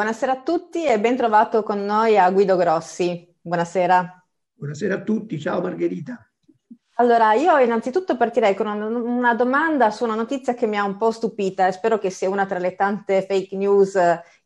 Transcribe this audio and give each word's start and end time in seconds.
Buonasera 0.00 0.32
a 0.32 0.40
tutti 0.40 0.86
e 0.86 0.98
ben 0.98 1.14
trovato 1.14 1.62
con 1.62 1.84
noi 1.84 2.16
a 2.16 2.30
Guido 2.30 2.56
Grossi. 2.56 3.36
Buonasera. 3.38 4.26
Buonasera 4.54 4.94
a 4.94 5.02
tutti, 5.02 5.38
ciao 5.38 5.60
Margherita. 5.60 6.26
Allora, 6.94 7.34
io 7.34 7.58
innanzitutto 7.58 8.16
partirei 8.16 8.54
con 8.54 8.66
una 8.66 9.34
domanda 9.34 9.90
su 9.90 10.04
una 10.04 10.14
notizia 10.14 10.54
che 10.54 10.66
mi 10.66 10.78
ha 10.78 10.84
un 10.84 10.96
po' 10.96 11.10
stupita 11.10 11.66
e 11.66 11.72
spero 11.72 11.98
che 11.98 12.08
sia 12.08 12.30
una 12.30 12.46
tra 12.46 12.58
le 12.58 12.76
tante 12.76 13.26
fake 13.26 13.54
news 13.56 13.98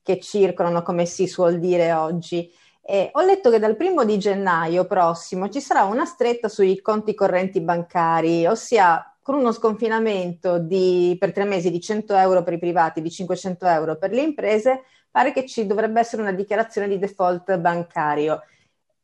che 0.03 0.19
circolano, 0.19 0.83
come 0.83 1.07
si 1.07 1.29
suol 1.29 1.61
dire 1.61 1.93
oggi. 1.93 2.53
E 2.83 3.11
ho 3.13 3.23
letto 3.23 3.49
che 3.49 3.61
dal 3.61 3.77
primo 3.77 4.05
di 4.05 4.19
gennaio 4.19 4.87
prossimo 4.87 5.49
ci 5.49 5.61
sarà 5.61 5.85
una 5.85 6.05
stretta 6.05 6.49
sui 6.49 6.81
conti 6.81 7.15
correnti 7.15 7.61
bancari, 7.61 8.45
ossia 8.45 9.09
con 9.23 9.37
uno 9.37 9.53
sconfinamento 9.53 10.59
di, 10.59 11.17
per 11.17 11.33
tre 11.33 11.45
mesi 11.45 11.71
di 11.71 11.81
100 11.81 12.17
euro 12.17 12.43
per 12.43 12.55
i 12.55 12.59
privati, 12.59 13.01
di 13.01 13.11
500 13.11 13.67
euro 13.67 13.97
per 13.97 14.11
le 14.11 14.21
imprese, 14.21 14.83
pare 15.15 15.33
che 15.33 15.47
ci 15.47 15.65
dovrebbe 15.65 16.01
essere 16.01 16.23
una 16.23 16.33
dichiarazione 16.33 16.89
di 16.89 16.99
default 16.99 17.57
bancario. 17.59 18.43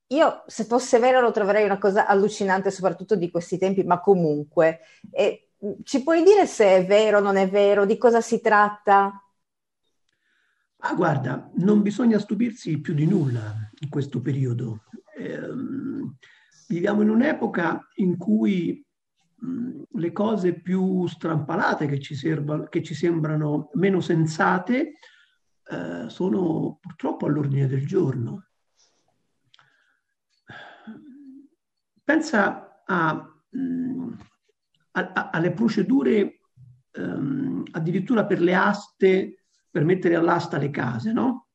Io, 0.08 0.42
se 0.48 0.64
fosse 0.64 0.98
vero, 0.98 1.20
lo 1.20 1.30
troverei 1.30 1.64
una 1.64 1.78
cosa 1.78 2.08
allucinante, 2.08 2.72
soprattutto 2.72 3.14
di 3.14 3.30
questi 3.30 3.58
tempi, 3.58 3.84
ma 3.84 4.00
comunque. 4.00 4.80
E, 5.08 5.50
ci 5.84 6.02
puoi 6.02 6.24
dire 6.24 6.46
se 6.46 6.78
è 6.78 6.84
vero, 6.84 7.20
non 7.20 7.36
è 7.36 7.48
vero, 7.48 7.86
di 7.86 7.96
cosa 7.96 8.20
si 8.20 8.40
tratta? 8.40 9.24
Ah, 10.78 10.94
guarda, 10.94 11.48
non 11.58 11.80
bisogna 11.80 12.18
stupirsi 12.18 12.80
più 12.80 12.92
di 12.92 13.06
nulla 13.06 13.70
in 13.78 13.88
questo 13.88 14.20
periodo. 14.20 14.86
Eh, 15.16 15.38
viviamo 16.66 17.02
in 17.02 17.10
un'epoca 17.10 17.86
in 17.98 18.16
cui 18.16 18.84
mh, 19.36 19.82
le 19.92 20.10
cose 20.10 20.54
più 20.54 21.06
strampalate 21.06 21.86
che 21.86 22.00
ci, 22.00 22.16
serva, 22.16 22.68
che 22.68 22.82
ci 22.82 22.94
sembrano 22.94 23.70
meno 23.74 24.00
sensate 24.00 24.94
eh, 25.70 26.08
sono 26.08 26.78
purtroppo 26.80 27.26
all'ordine 27.26 27.68
del 27.68 27.86
giorno. 27.86 28.46
Pensa 32.02 32.82
a, 32.84 33.14
mh, 33.50 33.58
mm, 33.58 34.12
a, 34.92 35.12
a, 35.12 35.30
alle 35.30 35.52
procedure 35.52 36.40
um, 36.96 37.62
addirittura 37.70 38.26
per 38.26 38.40
le 38.40 38.54
aste, 38.54 39.44
per 39.70 39.84
mettere 39.84 40.16
all'asta 40.16 40.58
le 40.58 40.70
case, 40.70 41.12
no? 41.12 41.46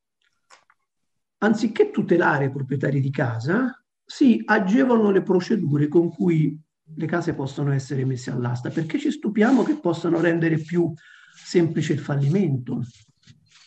Anziché 1.39 1.91
tutelare 1.91 2.45
i 2.45 2.52
proprietari 2.52 3.02
di 3.02 3.11
casa, 3.11 3.83
si 4.05 4.41
agevolano 4.45 5.11
le 5.11 5.23
procedure 5.23 5.89
con 5.89 6.09
cui 6.09 6.58
le 6.95 7.05
case 7.05 7.33
possono 7.33 7.73
essere 7.73 8.05
messe 8.05 8.31
all'asta, 8.31 8.69
perché 8.69 8.97
ci 8.97 9.11
stupiamo 9.11 9.63
che 9.63 9.75
possano 9.75 10.21
rendere 10.21 10.58
più 10.58 10.93
semplice 11.33 11.91
il 11.91 11.99
fallimento 11.99 12.81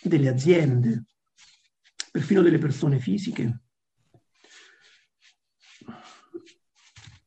delle 0.02 0.28
aziende, 0.28 1.04
perfino 2.10 2.42
delle 2.42 2.58
persone 2.58 2.98
fisiche. 2.98 3.62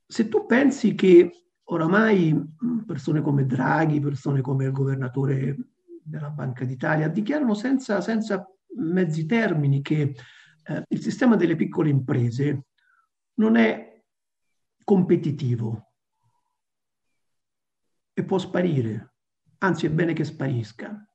Se 0.07 0.27
tu 0.27 0.45
pensi 0.45 0.93
che 0.95 1.47
oramai 1.63 2.37
persone 2.85 3.21
come 3.21 3.45
Draghi, 3.45 3.99
persone 3.99 4.41
come 4.41 4.65
il 4.65 4.71
governatore 4.71 5.55
della 6.03 6.29
Banca 6.29 6.65
d'Italia 6.65 7.07
dichiarano 7.07 7.53
senza, 7.53 8.01
senza 8.01 8.45
mezzi 8.75 9.25
termini 9.25 9.81
che 9.81 10.15
eh, 10.63 10.83
il 10.87 11.01
sistema 11.01 11.35
delle 11.35 11.55
piccole 11.55 11.89
imprese 11.89 12.65
non 13.35 13.55
è 13.55 14.03
competitivo 14.83 15.93
e 18.13 18.23
può 18.25 18.37
sparire, 18.37 19.13
anzi 19.59 19.85
è 19.85 19.89
bene 19.89 20.13
che 20.13 20.25
sparisca. 20.25 21.05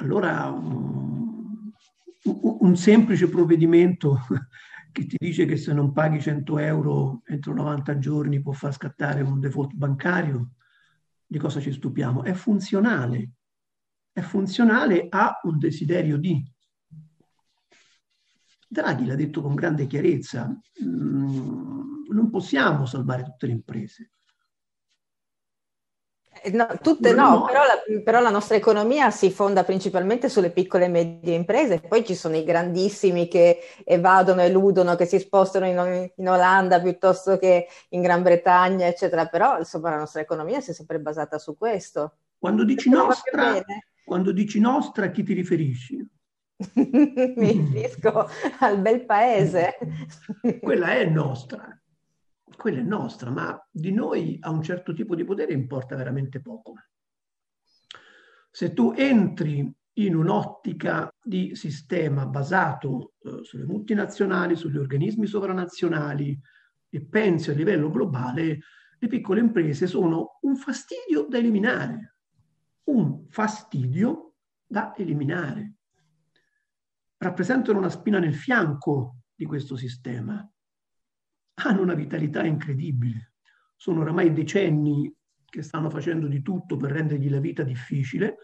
Allora 0.00 0.48
un, 0.50 1.72
un 2.22 2.76
semplice 2.76 3.28
provvedimento 3.28 4.20
che 4.92 5.06
ti 5.06 5.16
dice 5.18 5.44
che 5.44 5.56
se 5.56 5.72
non 5.72 5.92
paghi 5.92 6.20
100 6.20 6.58
euro 6.58 7.22
entro 7.26 7.52
90 7.52 7.98
giorni 7.98 8.40
può 8.40 8.52
far 8.52 8.72
scattare 8.72 9.22
un 9.22 9.40
default 9.40 9.74
bancario, 9.74 10.50
di 11.26 11.38
cosa 11.38 11.60
ci 11.60 11.72
stupiamo? 11.72 12.22
È 12.22 12.32
funzionale, 12.32 13.32
è 14.12 14.20
funzionale 14.20 15.06
a 15.08 15.40
un 15.42 15.58
desiderio 15.58 16.16
di. 16.16 16.42
Draghi 18.68 19.04
l'ha 19.04 19.16
detto 19.16 19.42
con 19.42 19.54
grande 19.54 19.86
chiarezza, 19.86 20.48
mm, 20.84 22.04
non 22.10 22.30
possiamo 22.30 22.86
salvare 22.86 23.24
tutte 23.24 23.46
le 23.46 23.52
imprese, 23.52 24.12
no, 26.52 26.66
tutte 26.80 27.12
no, 27.12 27.44
però 27.44 27.62
la, 27.64 28.00
però 28.02 28.20
la, 28.20 28.30
nostra 28.30 28.56
economia 28.56 29.10
si 29.10 29.30
fonda 29.30 29.64
principalmente 29.64 30.28
sulle 30.28 30.50
piccole 30.50 30.86
e 30.86 30.88
medie 30.88 31.34
imprese, 31.34 31.80
poi 31.80 32.04
ci 32.04 32.14
sono 32.14 32.36
i 32.36 32.44
grandissimi 32.44 33.28
che 33.28 33.58
evadono, 33.84 34.42
eludono, 34.42 34.96
che 34.96 35.06
si 35.06 35.18
spostano 35.18 35.66
in, 35.66 36.10
in 36.14 36.28
Olanda 36.28 36.80
piuttosto 36.80 37.38
che 37.38 37.66
in 37.90 38.02
Gran 38.02 38.22
Bretagna, 38.22 38.86
eccetera, 38.86 39.26
però 39.26 39.58
insomma 39.58 39.90
la 39.90 39.98
nostra 39.98 40.20
economia 40.20 40.60
si 40.60 40.70
è 40.70 40.74
sempre 40.74 40.98
basata 40.98 41.38
su 41.38 41.56
questo. 41.56 42.16
Quando 42.38 42.64
dici, 42.64 42.88
nostra, 42.88 43.64
quando 44.04 44.32
dici 44.32 44.60
nostra, 44.60 45.06
a 45.06 45.10
chi 45.10 45.22
ti 45.22 45.32
riferisci? 45.32 46.08
Mi 46.74 47.52
riferisco 47.52 48.28
al 48.60 48.78
bel 48.78 49.04
paese. 49.04 49.76
Quella 50.60 50.94
è 50.94 51.04
nostra 51.04 51.78
quella 52.58 52.80
è 52.80 52.82
nostra, 52.82 53.30
ma 53.30 53.56
di 53.70 53.92
noi 53.92 54.36
a 54.40 54.50
un 54.50 54.62
certo 54.62 54.92
tipo 54.92 55.14
di 55.14 55.22
potere 55.24 55.52
importa 55.52 55.94
veramente 55.94 56.40
poco. 56.40 56.74
Se 58.50 58.72
tu 58.72 58.92
entri 58.96 59.72
in 59.94 60.16
un'ottica 60.16 61.08
di 61.22 61.54
sistema 61.54 62.26
basato 62.26 63.14
eh, 63.22 63.44
sulle 63.44 63.64
multinazionali, 63.64 64.56
sugli 64.56 64.76
organismi 64.76 65.28
sovranazionali 65.28 66.36
e 66.88 67.00
pensi 67.00 67.50
a 67.50 67.54
livello 67.54 67.90
globale, 67.90 68.58
le 68.98 69.06
piccole 69.06 69.38
imprese 69.38 69.86
sono 69.86 70.38
un 70.40 70.56
fastidio 70.56 71.26
da 71.28 71.38
eliminare, 71.38 72.16
un 72.84 73.24
fastidio 73.28 74.34
da 74.66 74.96
eliminare. 74.96 75.74
Rappresentano 77.18 77.78
una 77.78 77.88
spina 77.88 78.18
nel 78.18 78.34
fianco 78.34 79.18
di 79.32 79.44
questo 79.44 79.76
sistema 79.76 80.44
hanno 81.64 81.82
una 81.82 81.94
vitalità 81.94 82.44
incredibile. 82.44 83.32
Sono 83.76 84.00
oramai 84.00 84.32
decenni 84.32 85.12
che 85.44 85.62
stanno 85.62 85.90
facendo 85.90 86.26
di 86.26 86.42
tutto 86.42 86.76
per 86.76 86.92
rendergli 86.92 87.30
la 87.30 87.40
vita 87.40 87.62
difficile, 87.62 88.36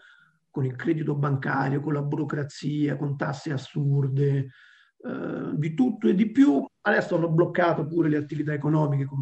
con 0.49 0.65
il 0.65 0.75
credito 0.75 1.15
bancario, 1.15 1.81
con 1.81 1.93
la 1.93 2.01
burocrazia, 2.01 2.95
con 2.95 3.17
tasse 3.17 3.51
assurde, 3.51 4.49
eh, 4.97 5.51
di 5.53 5.73
tutto 5.73 6.07
e 6.07 6.15
di 6.15 6.31
più. 6.31 6.65
Adesso 6.81 7.15
hanno 7.15 7.29
bloccato 7.29 7.85
pure 7.85 8.09
le 8.09 8.17
attività 8.17 8.53
economiche 8.53 9.05
con 9.05 9.19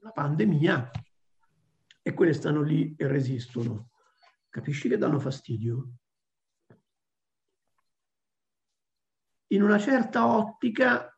la 0.00 0.10
pandemia 0.10 0.90
e 2.02 2.14
quelle 2.14 2.32
stanno 2.32 2.62
lì 2.62 2.94
e 2.96 3.06
resistono. 3.06 3.90
Capisci 4.48 4.88
che 4.88 4.98
danno 4.98 5.18
fastidio? 5.18 5.90
In 9.48 9.62
una 9.62 9.78
certa 9.78 10.26
ottica 10.26 11.15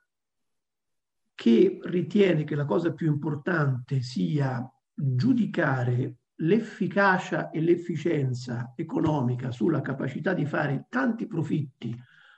che 1.39 1.79
ritiene 1.85 2.43
che 2.43 2.57
la 2.57 2.65
cosa 2.65 2.93
più 2.93 3.07
importante 3.07 4.03
sia 4.03 4.69
giudicare 4.93 6.17
l'efficacia 6.39 7.51
e 7.51 7.61
l'efficienza 7.61 8.73
economica 8.75 9.53
sulla 9.53 9.81
capacità 9.81 10.35
di 10.35 10.45
fare 10.47 10.87
tanti 10.89 11.29
profitti 11.29 11.97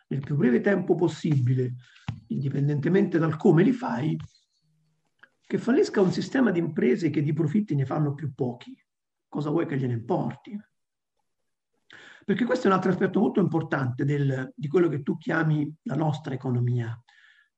nel 0.08 0.20
più 0.20 0.36
breve 0.36 0.60
tempo 0.60 0.96
possibile, 0.96 1.76
indipendentemente 2.26 3.16
dal 3.16 3.38
come 3.38 3.62
li 3.62 3.72
fai, 3.72 4.18
che 5.46 5.56
fallisca 5.56 6.02
un 6.02 6.12
sistema 6.12 6.50
di 6.50 6.58
imprese 6.58 7.08
che 7.08 7.22
di 7.22 7.32
profitti 7.32 7.74
ne 7.74 7.86
fanno 7.86 8.12
più 8.12 8.34
pochi. 8.34 8.78
Cosa 9.28 9.48
vuoi 9.48 9.64
che 9.64 9.78
gliene 9.78 9.94
importi? 9.94 10.60
Perché 12.26 12.44
questo 12.44 12.66
è 12.66 12.68
un 12.68 12.76
altro 12.76 12.90
aspetto 12.90 13.18
molto 13.18 13.40
importante 13.40 14.04
del, 14.04 14.52
di 14.54 14.68
quello 14.68 14.88
che 14.88 15.02
tu 15.02 15.16
chiami 15.16 15.74
la 15.84 15.96
nostra 15.96 16.34
economia 16.34 17.02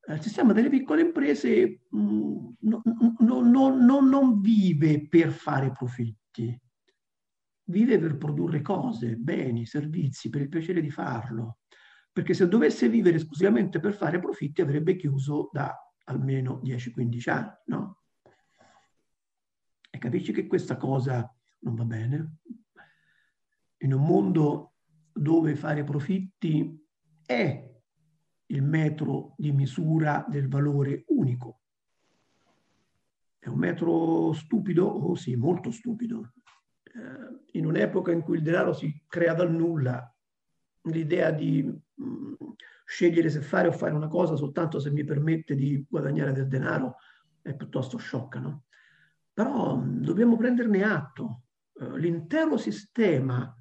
il 0.09 0.21
sistema 0.21 0.53
delle 0.53 0.69
piccole 0.69 1.03
imprese 1.03 1.83
mh, 1.89 2.49
no, 2.61 2.83
no, 3.19 3.75
no, 3.75 4.01
non 4.01 4.41
vive 4.41 5.07
per 5.09 5.31
fare 5.31 5.71
profitti, 5.71 6.61
vive 7.65 7.99
per 7.99 8.17
produrre 8.17 8.63
cose, 8.63 9.17
beni, 9.17 9.65
servizi, 9.65 10.29
per 10.29 10.43
il 10.43 10.49
piacere 10.49 10.81
di 10.81 10.91
farlo. 10.91 11.59
Perché 12.13 12.35
se 12.35 12.49
dovesse 12.49 12.89
vivere 12.89 13.17
esclusivamente 13.17 13.81
per 13.81 13.95
fare 13.95 14.19
profitti 14.19 14.61
avrebbe 14.61 14.97
chiuso 14.97 15.49
da 15.53 15.75
almeno 16.05 16.61
10-15 16.63 17.31
anni, 17.31 17.53
no? 17.67 18.03
E 19.89 19.99
capisci 19.99 20.33
che 20.33 20.47
questa 20.47 20.77
cosa 20.77 21.33
non 21.61 21.75
va 21.75 21.85
bene? 21.85 22.39
In 23.79 23.95
un 23.95 24.05
mondo 24.05 24.75
dove 25.13 25.55
fare 25.55 25.85
profitti 25.85 26.79
è 27.25 27.72
il 28.53 28.63
metro 28.63 29.35
di 29.37 29.51
misura 29.53 30.25
del 30.29 30.49
valore 30.49 31.05
unico. 31.09 31.61
È 33.39 33.49
un 33.49 33.59
metro 33.59 34.33
stupido? 34.33 34.87
Oh 34.87 35.15
sì, 35.15 35.35
molto 35.37 35.71
stupido. 35.71 36.33
eh, 36.95 37.59
in 37.59 37.67
un'epoca 37.67 38.13
in 38.13 38.21
cui 38.21 38.37
il 38.37 38.43
denaro 38.43 38.73
si 38.75 39.03
crea 39.07 39.35
dal 39.35 39.51
nulla, 39.53 40.15
l'idea 40.83 41.31
di 41.31 41.63
mh, 41.63 42.05
mm, 42.05 42.35
scegliere 42.85 43.31
se 43.31 43.41
fare 43.41 43.69
o 43.69 43.73
fare 43.73 43.95
una 43.95 44.09
cosa 44.09 44.37
soltanto 44.37 44.79
se 44.79 44.91
mi 44.91 45.03
permette 45.03 45.55
di 45.55 45.85
guadagnare 45.89 46.33
del 46.33 46.49
denaro 46.49 46.97
è 47.41 47.55
piuttosto 47.55 47.97
sciocca, 47.97 48.39
no? 48.41 48.65
Però 49.33 49.77
mh, 49.77 49.85
mm, 49.85 50.03
dobbiamo 50.03 50.37
prenderne 50.37 50.83
atto. 50.85 51.45
Uh, 51.73 51.97
l'intero 51.97 52.59
sistema 52.59 53.57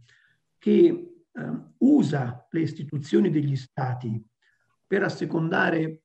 che 0.57 1.23
uh, 1.31 1.73
usa 1.77 2.45
le 2.49 2.59
istituzioni 2.59 3.29
degli 3.29 3.55
stati 3.55 4.21
per 4.91 5.03
assecondare 5.03 6.01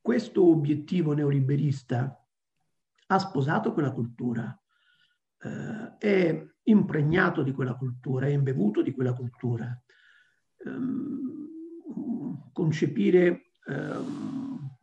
questo 0.00 0.44
obiettivo 0.44 1.12
neoliberista 1.12 2.20
ha 3.06 3.18
sposato 3.20 3.72
quella 3.72 3.92
cultura, 3.92 4.60
uh, 5.44 5.96
è 5.98 6.46
impregnato 6.64 7.44
di 7.44 7.52
quella 7.52 7.76
cultura, 7.76 8.26
è 8.26 8.30
imbevuto 8.30 8.82
di 8.82 8.90
quella 8.90 9.12
cultura 9.12 9.80
ehm, 10.66 12.50
concepire 12.52 13.52
ehm, 13.64 14.76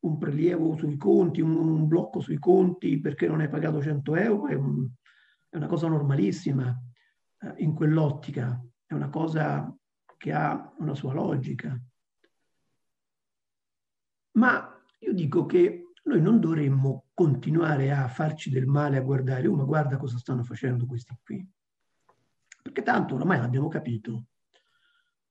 un 0.00 0.18
prelievo 0.18 0.76
sui 0.76 0.98
conti, 0.98 1.40
un, 1.40 1.56
un, 1.56 1.88
blocco 1.88 2.20
sui 2.20 2.38
conti 2.38 3.00
perché 3.00 3.26
non 3.26 3.40
hai 3.40 3.48
pagato 3.48 3.80
100 3.80 4.16
euro 4.16 4.48
è, 4.48 4.54
un, 4.54 4.86
è 5.48 5.56
una 5.56 5.66
cosa 5.66 5.88
normalissima 5.88 6.78
eh, 7.40 7.54
in 7.62 7.72
quell'ottica, 7.72 8.62
è 8.84 8.92
una 8.92 9.08
cosa 9.08 9.74
che 10.18 10.30
ha 10.30 10.74
una 10.76 10.94
sua 10.94 11.14
logica. 11.14 11.80
Ma 14.32 14.82
io 14.98 15.12
dico 15.12 15.46
che 15.46 15.92
noi 16.04 16.20
non 16.20 16.40
dovremmo 16.40 17.10
continuare 17.14 17.92
a 17.92 18.08
farci 18.08 18.50
del 18.50 18.66
male 18.66 18.96
a 18.96 19.02
guardare, 19.02 19.46
oh 19.46 19.54
ma 19.54 19.64
guarda 19.64 19.96
cosa 19.96 20.18
stanno 20.18 20.42
facendo 20.42 20.86
questi 20.86 21.16
qui. 21.22 21.46
Perché 22.62 22.82
tanto 22.82 23.14
ormai 23.14 23.38
l'abbiamo 23.38 23.68
capito, 23.68 24.26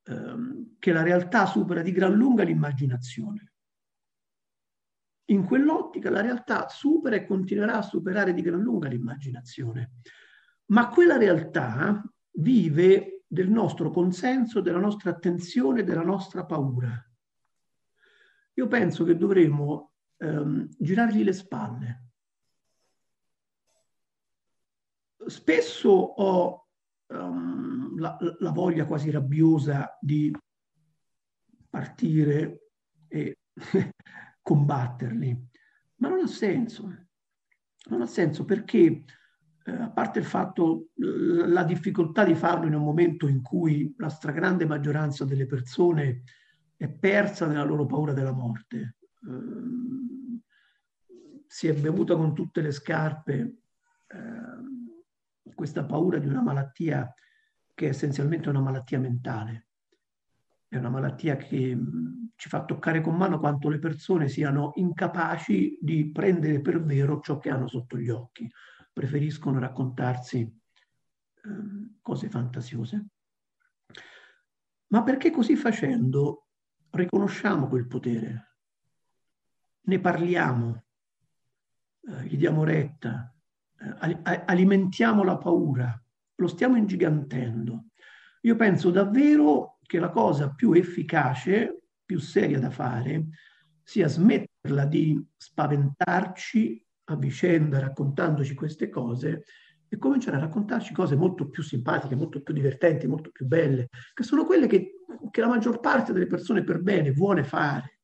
ehm, 0.03 0.75
che 0.79 0.91
la 0.91 1.03
realtà 1.03 1.45
supera 1.45 1.81
di 1.81 1.91
gran 1.91 2.13
lunga 2.13 2.43
l'immaginazione. 2.43 3.53
In 5.25 5.45
quell'ottica 5.45 6.09
la 6.09 6.21
realtà 6.21 6.67
supera 6.69 7.15
e 7.15 7.25
continuerà 7.25 7.77
a 7.77 7.83
superare 7.83 8.33
di 8.33 8.41
gran 8.41 8.61
lunga 8.61 8.87
l'immaginazione. 8.87 9.91
Ma 10.67 10.89
quella 10.89 11.17
realtà 11.17 12.01
vive 12.31 13.23
del 13.27 13.49
nostro 13.49 13.91
consenso, 13.91 14.59
della 14.59 14.79
nostra 14.79 15.11
attenzione, 15.11 15.83
della 15.83 16.03
nostra 16.03 16.45
paura. 16.45 17.08
Io 18.59 18.67
penso 18.67 19.05
che 19.05 19.15
dovremmo 19.15 19.93
ehm, 20.17 20.67
girargli 20.77 21.23
le 21.23 21.31
spalle. 21.31 22.07
Spesso 25.27 25.89
ho 25.89 26.67
um, 27.07 27.97
la, 27.97 28.17
la, 28.39 28.51
voglia 28.51 28.85
quasi 28.85 29.11
rabbiosa 29.11 29.97
di 30.01 30.35
partire 31.69 32.71
e 33.07 33.37
combatterli, 34.41 35.47
ma 35.95 36.09
non 36.09 36.19
ha 36.19 36.27
senso. 36.27 37.07
Non 37.85 38.01
ha 38.01 38.07
senso 38.07 38.43
perché, 38.43 39.05
eh, 39.63 39.71
a 39.71 39.89
parte 39.89 40.19
il 40.19 40.25
fatto, 40.25 40.89
la 40.95 41.63
difficoltà 41.63 42.25
di 42.25 42.35
farlo 42.35 42.67
in 42.67 42.73
un 42.73 42.83
momento 42.83 43.25
in 43.25 43.41
cui 43.41 43.93
la 43.97 44.09
stragrande 44.09 44.65
maggioranza 44.65 45.23
delle 45.23 45.45
persone 45.45 46.23
è 46.79 46.87
persa 46.87 47.45
nella 47.45 47.63
loro 47.63 47.85
paura 47.85 48.13
della 48.13 48.31
morte, 48.31 48.95
eh, 49.27 50.39
si 51.45 51.67
è 51.67 51.73
bevuta 51.73 52.15
con 52.15 52.33
tutte 52.33 52.61
le 52.61 52.71
scarpe. 52.71 53.57
Eh, 54.07 55.53
questa 55.53 55.83
paura 55.83 56.19
di 56.19 56.27
una 56.27 56.41
malattia 56.41 57.13
che 57.73 57.87
è 57.87 57.89
essenzialmente 57.89 58.47
una 58.47 58.61
malattia 58.61 58.97
mentale. 58.97 59.67
È 60.69 60.77
una 60.77 60.89
malattia 60.89 61.35
che 61.35 61.77
ci 62.37 62.47
fa 62.47 62.63
toccare 62.63 63.01
con 63.01 63.17
mano 63.17 63.39
quanto 63.39 63.67
le 63.67 63.79
persone 63.79 64.29
siano 64.29 64.71
incapaci 64.75 65.79
di 65.81 66.09
prendere 66.11 66.61
per 66.61 66.81
vero 66.81 67.19
ciò 67.19 67.39
che 67.39 67.49
hanno 67.49 67.67
sotto 67.67 67.97
gli 67.97 68.09
occhi. 68.09 68.49
Preferiscono 68.93 69.59
raccontarsi 69.59 70.39
eh, 70.39 71.97
cose 72.01 72.29
fantasiose. 72.29 73.05
Ma 74.87 75.03
perché 75.03 75.29
così 75.29 75.57
facendo 75.57 76.45
riconosciamo 76.91 77.67
quel 77.67 77.87
potere, 77.87 78.55
ne 79.81 79.99
parliamo, 79.99 80.83
eh, 82.01 82.25
gli 82.25 82.37
diamo 82.37 82.63
retta, 82.63 83.33
eh, 83.79 84.19
alimentiamo 84.45 85.23
la 85.23 85.37
paura, 85.37 86.01
lo 86.35 86.47
stiamo 86.47 86.77
ingigantendo. 86.77 87.85
Io 88.41 88.55
penso 88.55 88.91
davvero 88.91 89.79
che 89.83 89.99
la 89.99 90.09
cosa 90.09 90.53
più 90.53 90.73
efficace, 90.73 91.81
più 92.05 92.19
seria 92.19 92.59
da 92.59 92.69
fare, 92.69 93.27
sia 93.83 94.07
smetterla 94.07 94.85
di 94.85 95.21
spaventarci 95.35 96.85
a 97.05 97.15
vicenda 97.15 97.79
raccontandoci 97.79 98.53
queste 98.53 98.89
cose 98.89 99.43
e 99.87 99.97
cominciare 99.97 100.37
a 100.37 100.41
raccontarci 100.41 100.93
cose 100.93 101.15
molto 101.15 101.49
più 101.49 101.63
simpatiche, 101.63 102.15
molto 102.15 102.41
più 102.41 102.53
divertenti, 102.53 103.07
molto 103.07 103.31
più 103.31 103.47
belle, 103.47 103.89
che 104.13 104.23
sono 104.23 104.45
quelle 104.45 104.67
che, 104.67 104.98
che 105.31 105.41
la 105.41 105.47
maggior 105.47 105.79
parte 105.79 106.13
delle 106.13 106.27
persone 106.27 106.63
per 106.63 106.81
bene 106.81 107.11
vuole 107.11 107.43
fare. 107.43 107.99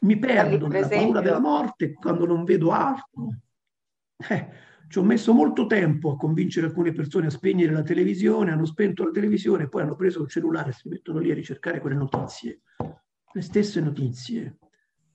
Mi 0.00 0.18
perdo 0.18 0.66
nella 0.66 0.88
paura 0.88 1.20
della 1.20 1.40
morte 1.40 1.92
quando 1.92 2.26
non 2.26 2.44
vedo 2.44 2.70
altro. 2.72 3.36
Eh, 4.28 4.48
ci 4.88 4.98
ho 4.98 5.02
messo 5.02 5.32
molto 5.32 5.66
tempo 5.66 6.12
a 6.12 6.16
convincere 6.16 6.66
alcune 6.66 6.92
persone 6.92 7.26
a 7.26 7.30
spegnere 7.30 7.72
la 7.72 7.82
televisione, 7.82 8.50
hanno 8.50 8.66
spento 8.66 9.04
la 9.04 9.10
televisione, 9.10 9.68
poi 9.68 9.82
hanno 9.82 9.96
preso 9.96 10.22
il 10.22 10.28
cellulare 10.28 10.70
e 10.70 10.74
si 10.74 10.88
mettono 10.88 11.18
lì 11.18 11.30
a 11.30 11.34
ricercare 11.34 11.80
quelle 11.80 11.96
notizie, 11.96 12.60
le 13.32 13.40
stesse 13.40 13.80
notizie, 13.80 14.58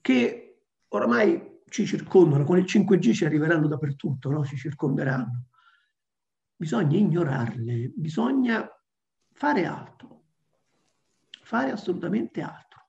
che 0.01 0.61
oramai 0.87 1.59
ci 1.69 1.85
circondano, 1.85 2.43
con 2.43 2.57
il 2.57 2.63
5G 2.63 3.13
ci 3.13 3.25
arriveranno 3.25 3.67
dappertutto, 3.67 4.31
no? 4.31 4.43
ci 4.45 4.55
circonderanno. 4.55 5.45
Bisogna 6.55 6.97
ignorarle, 6.97 7.91
bisogna 7.93 8.67
fare 9.37 9.65
altro, 9.65 10.23
fare 11.43 11.69
assolutamente 11.69 12.41
altro. 12.41 12.85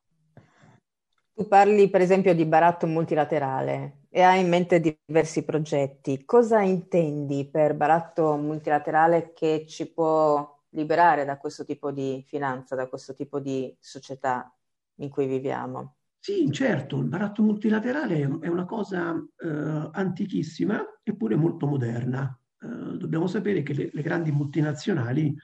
Tu 1.35 1.47
parli 1.47 1.91
per 1.91 2.01
esempio 2.01 2.35
di 2.35 2.47
baratto 2.47 2.87
multilaterale 2.87 4.07
e 4.09 4.23
hai 4.23 4.41
in 4.41 4.49
mente 4.49 4.81
diversi 4.81 5.45
progetti. 5.45 6.25
Cosa 6.25 6.63
intendi 6.63 7.47
per 7.47 7.75
baratto 7.75 8.37
multilaterale 8.37 9.35
che 9.35 9.67
ci 9.69 9.93
può 9.93 10.59
liberare 10.71 11.27
da 11.27 11.37
questo 11.37 11.65
tipo 11.65 11.93
di 11.93 12.25
finanza, 12.27 12.75
da 12.75 12.89
questo 12.89 13.15
tipo 13.15 13.41
di 13.41 13.77
società 13.79 14.51
in 14.97 15.11
cui 15.11 15.27
viviamo? 15.27 15.97
Sì, 16.19 16.51
certo, 16.51 16.97
il 16.97 17.09
baratto 17.09 17.43
multilaterale 17.43 18.23
è 18.41 18.49
una 18.49 18.65
cosa 18.65 19.15
eh, 19.37 19.91
antichissima 19.93 20.83
eppure 21.03 21.37
molto 21.37 21.67
moderna. 21.67 22.37
Eh, 22.59 22.97
dobbiamo 22.97 23.27
sapere 23.27 23.63
che 23.63 23.75
le, 23.75 23.91
le 23.93 24.03
grandi 24.03 24.33
multinazionali 24.33 25.37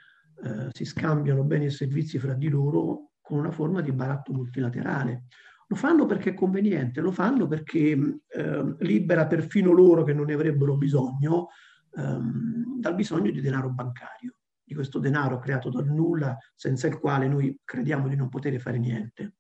eh, 0.45 0.69
si 0.73 0.85
scambiano 0.85 1.43
beni 1.43 1.67
e 1.67 1.71
servizi 1.71 2.19
fra 2.19 2.35
di 2.35 2.49
loro 2.49 3.13
con 3.21 3.39
una 3.39 3.51
forma 3.51 3.81
di 3.81 3.93
baratto 3.93 4.33
multilaterale. 4.33 5.25
Lo 5.69 5.77
fanno 5.77 6.05
perché 6.05 6.31
è 6.31 6.35
conveniente, 6.35 7.01
lo 7.01 7.11
fanno 7.11 7.47
perché 7.47 7.93
eh, 8.27 8.75
libera 8.81 9.27
perfino 9.27 9.73
loro 9.73 10.05
che 10.05 10.13
non 10.13 10.27
ne 10.27 10.35
avrebbero 10.35 10.77
bisogno 10.77 11.49
ehm, 11.97 12.79
dal 12.79 12.95
bisogno 12.95 13.31
di 13.31 13.41
denaro 13.41 13.71
bancario, 13.71 14.37
di 14.63 14.75
questo 14.75 14.99
denaro 14.99 15.39
creato 15.39 15.71
dal 15.71 15.87
nulla 15.87 16.37
senza 16.55 16.87
il 16.87 16.99
quale 16.99 17.27
noi 17.27 17.59
crediamo 17.65 18.09
di 18.09 18.17
non 18.17 18.29
poter 18.29 18.61
fare 18.61 18.79
niente. 18.79 19.37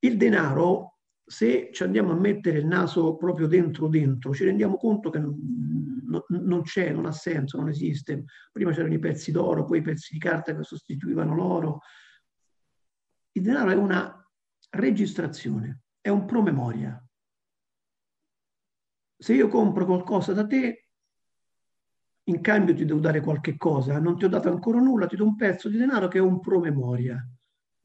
Il 0.00 0.16
denaro, 0.16 0.93
se 1.26 1.70
ci 1.72 1.82
andiamo 1.82 2.12
a 2.12 2.16
mettere 2.18 2.58
il 2.58 2.66
naso 2.66 3.16
proprio 3.16 3.46
dentro 3.46 3.88
dentro, 3.88 4.34
ci 4.34 4.44
rendiamo 4.44 4.76
conto 4.76 5.08
che 5.10 5.18
non, 5.18 6.22
non 6.28 6.62
c'è, 6.62 6.92
non 6.92 7.06
ha 7.06 7.12
senso, 7.12 7.58
non 7.58 7.68
esiste. 7.68 8.24
Prima 8.52 8.72
c'erano 8.72 8.94
i 8.94 8.98
pezzi 8.98 9.32
d'oro, 9.32 9.64
poi 9.64 9.78
i 9.78 9.82
pezzi 9.82 10.12
di 10.12 10.18
carta 10.18 10.54
che 10.54 10.62
sostituivano 10.62 11.34
l'oro. 11.34 11.80
Il 13.32 13.42
denaro 13.42 13.70
è 13.70 13.74
una 13.74 14.28
registrazione, 14.70 15.82
è 16.00 16.10
un 16.10 16.26
promemoria. 16.26 17.02
Se 19.16 19.32
io 19.32 19.48
compro 19.48 19.86
qualcosa 19.86 20.34
da 20.34 20.46
te, 20.46 20.88
in 22.24 22.40
cambio 22.40 22.74
ti 22.74 22.84
devo 22.84 23.00
dare 23.00 23.20
qualche 23.20 23.56
cosa, 23.56 23.98
non 23.98 24.18
ti 24.18 24.24
ho 24.24 24.28
dato 24.28 24.48
ancora 24.50 24.78
nulla, 24.78 25.06
ti 25.06 25.16
do 25.16 25.24
un 25.24 25.36
pezzo 25.36 25.68
di 25.68 25.78
denaro 25.78 26.08
che 26.08 26.18
è 26.18 26.20
un 26.20 26.40
promemoria. 26.40 27.26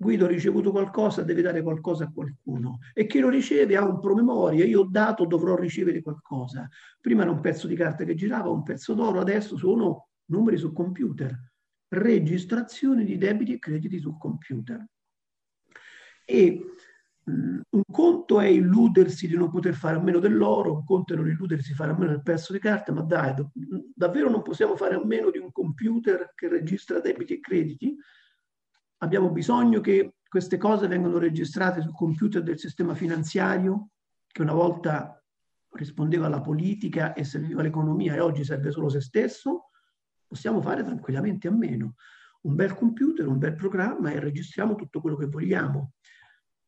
Guido 0.02 0.24
ha 0.24 0.28
ricevuto 0.30 0.72
qualcosa, 0.72 1.24
deve 1.24 1.42
dare 1.42 1.62
qualcosa 1.62 2.06
a 2.06 2.12
qualcuno. 2.12 2.80
E 2.94 3.06
chi 3.06 3.20
lo 3.20 3.28
riceve 3.28 3.76
ha 3.76 3.84
un 3.84 4.00
promemoria, 4.00 4.64
io 4.64 4.80
ho 4.80 4.88
dato, 4.90 5.26
dovrò 5.26 5.58
ricevere 5.58 6.02
qualcosa. 6.02 6.70
Prima 7.02 7.24
era 7.24 7.32
un 7.32 7.42
pezzo 7.42 7.68
di 7.68 7.76
carta 7.76 8.06
che 8.06 8.16
girava, 8.16 8.48
un 8.48 8.64
pezzo 8.64 8.94
d'oro, 8.94 9.20
adesso 9.20 9.58
sono 9.58 10.08
numeri 10.28 10.56
sul 10.56 10.72
computer, 10.72 11.38
registrazioni 11.90 13.04
di 13.04 13.18
debiti 13.18 13.52
e 13.52 13.60
crediti 13.60 14.00
sul 14.00 14.18
computer. 14.18 14.86
E 16.24 16.62
mm, 17.30 17.60
un 17.72 17.84
conto 17.92 18.40
è 18.40 18.48
illudersi 18.48 19.28
di 19.28 19.36
non 19.36 19.50
poter 19.50 19.74
fare 19.74 19.98
a 19.98 20.02
meno 20.02 20.20
dell'oro, 20.20 20.76
un 20.76 20.86
conto 20.86 21.12
è 21.12 21.18
non 21.18 21.28
illudersi 21.28 21.72
di 21.72 21.76
fare 21.76 21.92
a 21.92 21.98
meno 21.98 22.12
del 22.12 22.24
pezzo 22.24 22.54
di 22.54 22.60
carta, 22.60 22.94
ma 22.94 23.02
dai, 23.02 23.34
davvero 23.94 24.30
non 24.30 24.44
possiamo 24.44 24.78
fare 24.78 24.96
a 24.96 25.04
meno 25.04 25.30
di 25.30 25.40
un 25.40 25.52
computer 25.52 26.32
che 26.36 26.48
registra 26.48 27.02
debiti 27.02 27.34
e 27.34 27.40
crediti? 27.42 27.98
Abbiamo 29.00 29.30
bisogno 29.30 29.80
che 29.80 30.16
queste 30.28 30.58
cose 30.58 30.88
vengano 30.88 31.18
registrate 31.18 31.82
sul 31.82 31.94
computer 31.94 32.44
del 32.44 32.60
sistema 32.60 32.94
finanziario, 32.94 33.90
che 34.28 34.42
una 34.42 34.54
volta 34.54 35.22
rispondeva 35.72 36.26
alla 36.26 36.42
politica 36.42 37.14
e 37.14 37.24
serviva 37.24 37.62
all'economia 37.62 38.16
e 38.16 38.20
oggi 38.20 38.44
serve 38.44 38.72
solo 38.72 38.90
se 38.90 39.02
stesso? 39.02 39.70
Possiamo 40.28 40.62
fare 40.62 40.84
tranquillamente 40.84 41.48
a 41.48 41.52
meno. 41.52 41.96
Un 42.42 42.56
bel 42.56 42.76
computer, 42.76 43.28
un 43.28 43.38
bel 43.38 43.56
programma 43.56 44.12
e 44.12 44.20
registriamo 44.20 44.76
tutto 44.76 45.02
quello 45.02 45.16
che 45.16 45.26
vogliamo. 45.26 45.94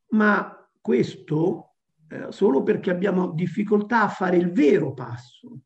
Ma 0.10 0.70
questo 0.80 1.76
eh, 2.08 2.32
solo 2.32 2.64
perché 2.64 2.92
abbiamo 2.92 3.32
difficoltà 3.32 4.04
a 4.04 4.10
fare 4.10 4.38
il 4.38 4.52
vero 4.52 4.94
passo, 4.94 5.60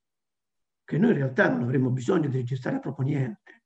che 0.84 0.98
noi 0.98 1.12
in 1.12 1.18
realtà 1.18 1.50
non 1.50 1.64
avremmo 1.64 1.90
bisogno 1.90 2.28
di 2.28 2.38
registrare 2.38 2.80
proprio 2.80 3.06
niente. 3.06 3.64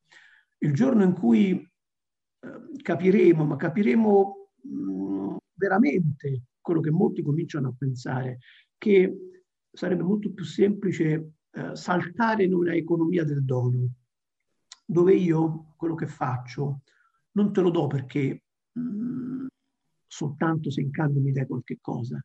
Il 0.60 0.74
giorno 0.74 1.03
in 1.03 1.13
cui 1.13 1.69
capiremo, 2.81 3.46
ma 3.46 3.55
capiremo 3.55 4.50
mm, 4.67 5.36
veramente 5.53 6.43
quello 6.62 6.81
che 6.81 6.91
molti 6.91 7.22
cominciano 7.22 7.69
a 7.69 7.75
pensare, 7.77 8.39
che 8.77 9.43
sarebbe 9.72 10.03
molto 10.03 10.31
più 10.31 10.46
semplice 10.46 11.34
eh, 11.51 11.75
saltare 11.75 12.43
in 12.43 12.53
una 12.53 12.74
economia 12.74 13.24
del 13.24 13.43
dono, 13.43 13.89
dove 14.86 15.13
io 15.13 15.74
quello 15.77 15.96
che 15.96 16.08
faccio 16.08 16.81
non 17.31 17.53
te 17.53 17.62
lo 17.62 17.69
do 17.69 17.88
perché 17.88 18.43
mm, 18.77 19.48
soltanto 20.08 20.72
se 20.72 20.81
in 20.81 20.91
cambio 20.91 21.22
mi 21.22 21.31
dai 21.31 21.46
qualche 21.46 21.77
cosa. 21.79 22.24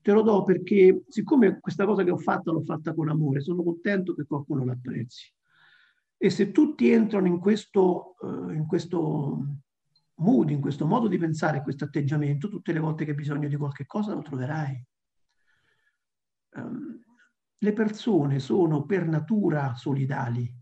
Te 0.00 0.12
lo 0.12 0.22
do 0.22 0.42
perché, 0.42 1.04
siccome 1.08 1.58
questa 1.60 1.86
cosa 1.86 2.04
che 2.04 2.10
ho 2.10 2.18
fatto 2.18 2.52
l'ho 2.52 2.62
fatta 2.62 2.92
con 2.92 3.08
amore, 3.08 3.40
sono 3.40 3.62
contento 3.62 4.14
che 4.14 4.24
qualcuno 4.24 4.64
l'apprezzi. 4.64 5.32
E 6.16 6.30
se 6.30 6.50
tutti 6.52 6.90
entrano 6.90 7.26
in 7.26 7.38
questo, 7.38 8.14
uh, 8.20 8.50
in 8.50 8.66
questo 8.66 9.46
mood, 10.16 10.50
in 10.50 10.60
questo 10.60 10.86
modo 10.86 11.08
di 11.08 11.18
pensare, 11.18 11.62
questo 11.62 11.84
atteggiamento, 11.84 12.48
tutte 12.48 12.72
le 12.72 12.78
volte 12.78 13.04
che 13.04 13.10
hai 13.10 13.16
bisogno 13.16 13.48
di 13.48 13.56
qualche 13.56 13.86
cosa 13.86 14.14
lo 14.14 14.22
troverai. 14.22 14.86
Um, 16.56 17.02
le 17.58 17.72
persone 17.72 18.38
sono 18.38 18.84
per 18.84 19.06
natura 19.06 19.74
solidali, 19.74 20.52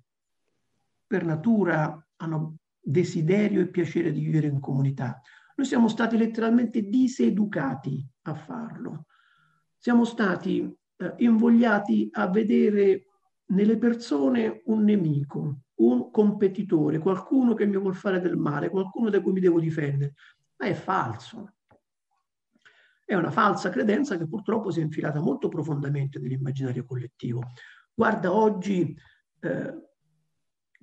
per 1.07 1.25
natura 1.25 2.07
hanno 2.17 2.59
desiderio 2.81 3.61
e 3.61 3.69
piacere 3.69 4.13
di 4.13 4.21
vivere 4.21 4.47
in 4.47 4.61
comunità. 4.61 5.21
Noi 5.57 5.67
siamo 5.67 5.89
stati 5.89 6.17
letteralmente 6.17 6.83
diseducati 6.89 8.07
a 8.23 8.35
farlo. 8.35 9.07
Siamo 9.77 10.05
stati 10.05 10.61
eh, 10.97 11.15
invogliati 11.19 12.09
a 12.13 12.29
vedere 12.29 13.07
nelle 13.53 13.79
persone 13.79 14.63
un 14.67 14.85
nemico, 14.85 15.61
un 15.77 16.11
competitore, 16.11 16.99
qualcuno 16.99 17.55
che 17.55 17.67
mi 17.67 17.77
vuole 17.77 17.95
fare 17.95 18.21
del 18.21 18.37
male, 18.37 18.71
qualcuno 18.71 19.11
da 19.11 19.21
cui 19.21 19.33
mi 19.33 19.41
devo 19.41 19.61
difendere. 19.61 20.15
Ma 20.57 20.67
è 20.67 20.75
falso. 20.75 21.55
È 23.05 23.15
una 23.15 23.31
falsa 23.31 23.71
credenza 23.71 24.17
che 24.17 24.27
purtroppo 24.27 24.71
si 24.71 24.81
è 24.81 24.83
infilata 24.83 25.21
molto 25.21 25.49
profondamente 25.49 26.19
nell'immaginario 26.19 26.85
collettivo. 26.85 27.43
Guarda 27.95 28.33
oggi 28.33 28.97
eh, 29.41 29.91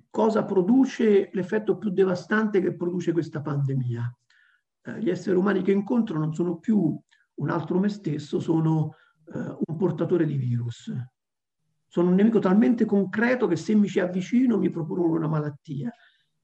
cosa 0.08 0.44
produce 0.44 1.30
l'effetto 1.32 1.76
più 1.76 1.90
devastante 1.90 2.60
che 2.60 2.76
produce 2.76 3.12
questa 3.12 3.40
pandemia. 3.40 4.16
Eh, 4.82 5.00
gli 5.00 5.10
esseri 5.10 5.36
umani 5.36 5.62
che 5.62 5.72
incontro 5.72 6.18
non 6.18 6.34
sono 6.34 6.58
più 6.58 6.96
un 7.34 7.50
altro 7.50 7.78
me 7.80 7.88
stesso, 7.88 8.38
sono 8.38 8.94
eh, 9.34 9.56
un 9.66 9.76
portatore 9.76 10.24
di 10.24 10.36
virus. 10.36 10.92
Sono 11.92 12.10
un 12.10 12.14
nemico 12.14 12.38
talmente 12.38 12.84
concreto 12.84 13.48
che 13.48 13.56
se 13.56 13.74
mi 13.74 13.88
ci 13.88 13.98
avvicino 13.98 14.56
mi 14.58 14.70
procurano 14.70 15.14
una 15.14 15.26
malattia, 15.26 15.90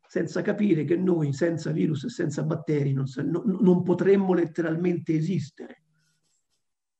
senza 0.08 0.42
capire 0.42 0.82
che 0.82 0.96
noi 0.96 1.32
senza 1.32 1.70
virus 1.70 2.02
e 2.02 2.08
senza 2.08 2.42
batteri 2.42 2.92
non, 2.92 3.04
non, 3.24 3.58
non 3.60 3.84
potremmo 3.84 4.34
letteralmente 4.34 5.14
esistere. 5.14 5.84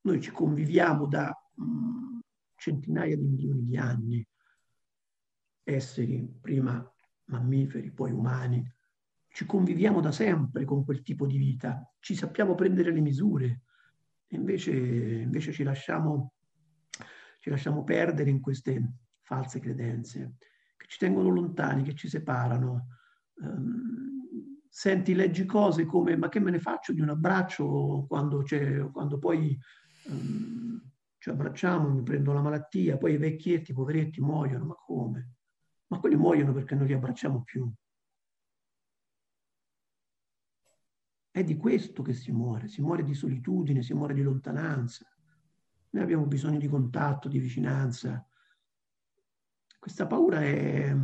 Noi 0.03 0.21
ci 0.21 0.31
conviviamo 0.31 1.07
da 1.09 1.37
mh, 1.55 1.65
mm, 1.65 2.19
centinaia 2.55 3.17
di 3.17 3.27
milioni 3.27 3.65
di 3.65 3.77
anni, 3.77 4.25
esseri 5.65 6.25
prima 6.41 6.89
mammiferi, 7.25 7.91
poi 7.91 8.13
umani, 8.13 8.65
ci 9.27 9.45
conviviamo 9.45 10.01
da 10.01 10.13
sempre 10.13 10.65
con 10.65 10.85
quel 10.85 11.03
tipo 11.03 11.27
di 11.27 11.37
vita, 11.37 11.93
ci 11.99 12.15
sappiamo 12.15 12.55
prendere 12.55 12.93
le 12.93 13.01
misure, 13.01 13.63
invece, 14.29 14.71
invece 14.71 15.51
ci, 15.51 15.65
lasciamo, 15.65 16.35
ci 17.47 17.53
lasciamo 17.53 17.85
perdere 17.85 18.29
in 18.29 18.41
queste 18.41 18.95
false 19.23 19.61
credenze 19.61 20.35
che 20.77 20.87
ci 20.89 20.99
tengono 20.99 21.29
lontani, 21.29 21.85
che 21.85 21.95
ci 21.95 22.09
separano. 22.09 22.89
Um, 23.35 24.59
senti, 24.69 25.15
leggi 25.15 25.45
cose 25.45 25.85
come 25.85 26.17
ma 26.17 26.29
che 26.29 26.41
me 26.41 26.51
ne 26.51 26.59
faccio 26.59 26.93
di 26.93 27.01
un 27.01 27.11
abbraccio 27.11 28.05
quando, 28.09 28.43
quando 28.91 29.19
poi 29.19 29.57
um, 30.09 30.91
ci 31.19 31.31
abbracciamo, 31.31 31.89
mi 31.89 32.03
prendo 32.03 32.33
la 32.33 32.43
malattia, 32.43 32.97
poi 32.97 33.13
i 33.13 33.17
vecchietti, 33.17 33.71
i 33.71 33.75
poveretti 33.75 34.21
muoiono, 34.21 34.65
ma 34.65 34.75
come? 34.75 35.35
Ma 35.87 36.01
quelli 36.01 36.17
muoiono 36.17 36.53
perché 36.53 36.75
non 36.75 36.87
li 36.89 36.95
abbracciamo 36.95 37.45
più. 37.45 37.73
È 41.31 41.45
di 41.45 41.57
questo 41.57 42.03
che 42.03 42.13
si 42.13 42.33
muore, 42.33 42.67
si 42.67 42.83
muore 42.83 43.05
di 43.05 43.15
solitudine, 43.15 43.83
si 43.83 43.95
muore 43.95 44.15
di 44.15 44.23
lontananza. 44.23 45.07
Noi 45.97 46.05
abbiamo 46.05 46.27
bisogno 46.27 46.59
di 46.59 46.69
contatto, 46.69 47.27
di 47.27 47.39
vicinanza. 47.39 48.23
Questa 49.79 50.07
paura 50.07 50.43
è... 50.43 50.95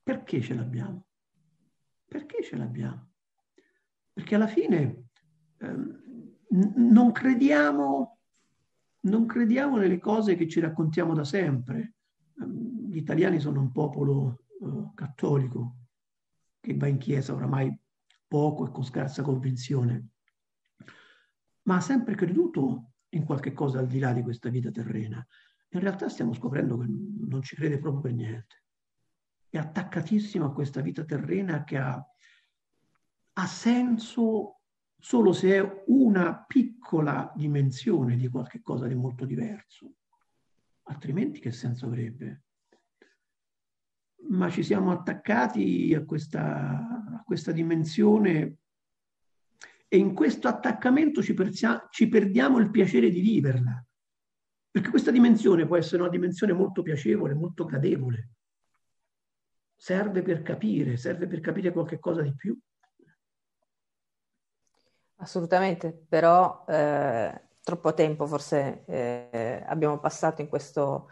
Perché 0.00 0.40
ce 0.40 0.54
l'abbiamo? 0.54 1.06
Perché 2.06 2.44
ce 2.44 2.56
l'abbiamo? 2.56 3.10
Perché 4.12 4.36
alla 4.36 4.46
fine 4.46 5.08
ehm, 5.58 6.36
non 6.76 7.10
crediamo, 7.10 8.20
non 9.00 9.26
crediamo 9.26 9.76
nelle 9.76 9.98
cose 9.98 10.36
che 10.36 10.46
ci 10.46 10.60
raccontiamo 10.60 11.14
da 11.14 11.24
sempre. 11.24 11.94
Ehm, 12.38 12.90
gli 12.90 12.98
italiani 12.98 13.40
sono 13.40 13.58
un 13.58 13.72
popolo 13.72 14.44
eh, 14.60 14.90
cattolico, 14.94 15.78
che 16.60 16.76
va 16.76 16.86
in 16.86 16.98
chiesa 16.98 17.34
oramai 17.34 17.76
poco 18.28 18.68
e 18.68 18.70
con 18.70 18.84
scarsa 18.84 19.22
convinzione, 19.22 20.10
ma 21.62 21.76
ha 21.76 21.80
sempre 21.80 22.14
creduto 22.14 22.92
in 23.10 23.24
qualche 23.24 23.52
cosa 23.52 23.78
al 23.78 23.86
di 23.86 23.98
là 23.98 24.12
di 24.12 24.22
questa 24.22 24.48
vita 24.48 24.70
terrena. 24.70 25.24
In 25.72 25.80
realtà 25.80 26.08
stiamo 26.08 26.32
scoprendo 26.32 26.78
che 26.78 26.86
non 26.86 27.42
ci 27.42 27.54
crede 27.54 27.78
proprio 27.78 28.02
per 28.02 28.12
niente. 28.12 28.64
È 29.48 29.58
attaccatissimo 29.58 30.46
a 30.46 30.52
questa 30.52 30.80
vita 30.80 31.04
terrena 31.04 31.64
che 31.64 31.78
ha, 31.78 32.04
ha 33.32 33.46
senso 33.46 34.60
solo 34.98 35.32
se 35.32 35.56
è 35.56 35.82
una 35.86 36.44
piccola 36.44 37.32
dimensione 37.34 38.16
di 38.16 38.28
qualche 38.28 38.60
cosa 38.62 38.86
di 38.86 38.94
molto 38.94 39.24
diverso. 39.24 39.94
Altrimenti 40.84 41.40
che 41.40 41.52
senso 41.52 41.86
avrebbe? 41.86 42.44
ma 44.28 44.50
ci 44.50 44.62
siamo 44.62 44.92
attaccati 44.92 45.94
a 45.94 46.04
questa, 46.04 46.78
a 47.16 47.22
questa 47.24 47.52
dimensione 47.52 48.58
e 49.92 49.98
in 49.98 50.14
questo 50.14 50.46
attaccamento 50.46 51.20
ci, 51.20 51.34
persia, 51.34 51.88
ci 51.90 52.08
perdiamo 52.08 52.58
il 52.58 52.70
piacere 52.70 53.10
di 53.10 53.20
viverla. 53.20 53.84
Perché 54.70 54.88
questa 54.88 55.10
dimensione 55.10 55.66
può 55.66 55.76
essere 55.76 56.02
una 56.02 56.10
dimensione 56.10 56.52
molto 56.52 56.82
piacevole, 56.82 57.34
molto 57.34 57.64
gradevole. 57.64 58.28
Serve 59.74 60.22
per 60.22 60.42
capire, 60.42 60.96
serve 60.96 61.26
per 61.26 61.40
capire 61.40 61.72
qualche 61.72 61.98
cosa 61.98 62.22
di 62.22 62.32
più. 62.36 62.56
Assolutamente, 65.16 66.06
però 66.08 66.64
eh, 66.68 67.48
troppo 67.60 67.92
tempo 67.92 68.26
forse 68.26 68.84
eh, 68.86 69.64
abbiamo 69.66 69.98
passato 69.98 70.40
in 70.40 70.46
questo 70.46 71.10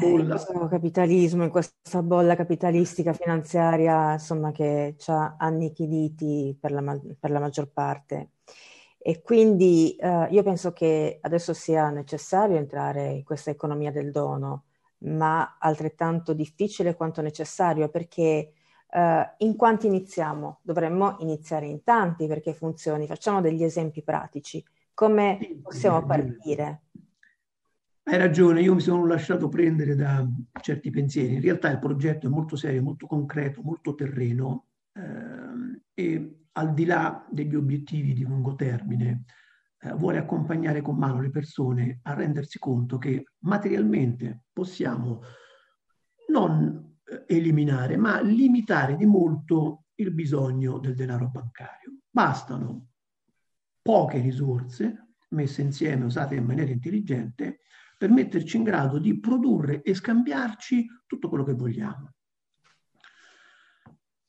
in 0.00 0.26
questo 0.28 0.66
capitalismo, 0.68 1.44
in 1.44 1.50
questa 1.50 2.02
bolla 2.02 2.34
capitalistica 2.34 3.12
finanziaria, 3.12 4.12
insomma, 4.14 4.50
che 4.52 4.94
ci 4.98 5.10
ha 5.10 5.36
annichiliti 5.38 6.56
per 6.60 6.72
la, 6.72 7.00
per 7.18 7.30
la 7.30 7.40
maggior 7.40 7.70
parte. 7.70 8.30
E 8.98 9.22
quindi 9.22 9.94
eh, 9.96 10.26
io 10.30 10.42
penso 10.42 10.72
che 10.72 11.18
adesso 11.20 11.52
sia 11.52 11.90
necessario 11.90 12.56
entrare 12.56 13.10
in 13.10 13.24
questa 13.24 13.50
economia 13.50 13.92
del 13.92 14.10
dono, 14.10 14.64
ma 14.98 15.58
altrettanto 15.60 16.32
difficile 16.32 16.96
quanto 16.96 17.22
necessario, 17.22 17.88
perché 17.88 18.52
eh, 18.88 19.34
in 19.38 19.56
quanti 19.56 19.86
iniziamo? 19.86 20.58
Dovremmo 20.62 21.16
iniziare 21.20 21.66
in 21.66 21.84
tanti 21.84 22.26
perché 22.26 22.52
funzioni. 22.52 23.06
Facciamo 23.06 23.40
degli 23.40 23.62
esempi 23.62 24.02
pratici. 24.02 24.64
Come 24.92 25.38
possiamo 25.62 26.04
partire? 26.04 26.85
Hai 28.08 28.18
ragione, 28.18 28.60
io 28.60 28.72
mi 28.72 28.80
sono 28.80 29.04
lasciato 29.04 29.48
prendere 29.48 29.96
da 29.96 30.24
certi 30.60 30.90
pensieri. 30.90 31.34
In 31.34 31.40
realtà 31.40 31.72
il 31.72 31.80
progetto 31.80 32.28
è 32.28 32.30
molto 32.30 32.54
serio, 32.54 32.80
molto 32.80 33.08
concreto, 33.08 33.62
molto 33.62 33.96
terreno 33.96 34.68
eh, 34.92 35.82
e 35.92 36.36
al 36.52 36.72
di 36.72 36.84
là 36.84 37.26
degli 37.28 37.56
obiettivi 37.56 38.12
di 38.12 38.22
lungo 38.22 38.54
termine, 38.54 39.24
eh, 39.80 39.92
vuole 39.94 40.18
accompagnare 40.18 40.82
con 40.82 40.96
mano 40.96 41.20
le 41.20 41.30
persone 41.30 41.98
a 42.02 42.14
rendersi 42.14 42.60
conto 42.60 42.96
che 42.96 43.24
materialmente 43.40 44.44
possiamo 44.52 45.22
non 46.28 46.98
eh, 47.02 47.24
eliminare, 47.26 47.96
ma 47.96 48.20
limitare 48.20 48.94
di 48.94 49.04
molto 49.04 49.86
il 49.96 50.12
bisogno 50.12 50.78
del 50.78 50.94
denaro 50.94 51.28
bancario. 51.28 51.96
Bastano 52.08 52.86
poche 53.82 54.20
risorse 54.20 55.08
messe 55.30 55.62
insieme, 55.62 56.04
usate 56.04 56.36
in 56.36 56.44
maniera 56.44 56.70
intelligente, 56.70 57.62
per 57.96 58.10
metterci 58.10 58.56
in 58.56 58.62
grado 58.62 58.98
di 58.98 59.18
produrre 59.18 59.82
e 59.82 59.94
scambiarci 59.94 60.86
tutto 61.06 61.28
quello 61.28 61.44
che 61.44 61.54
vogliamo. 61.54 62.12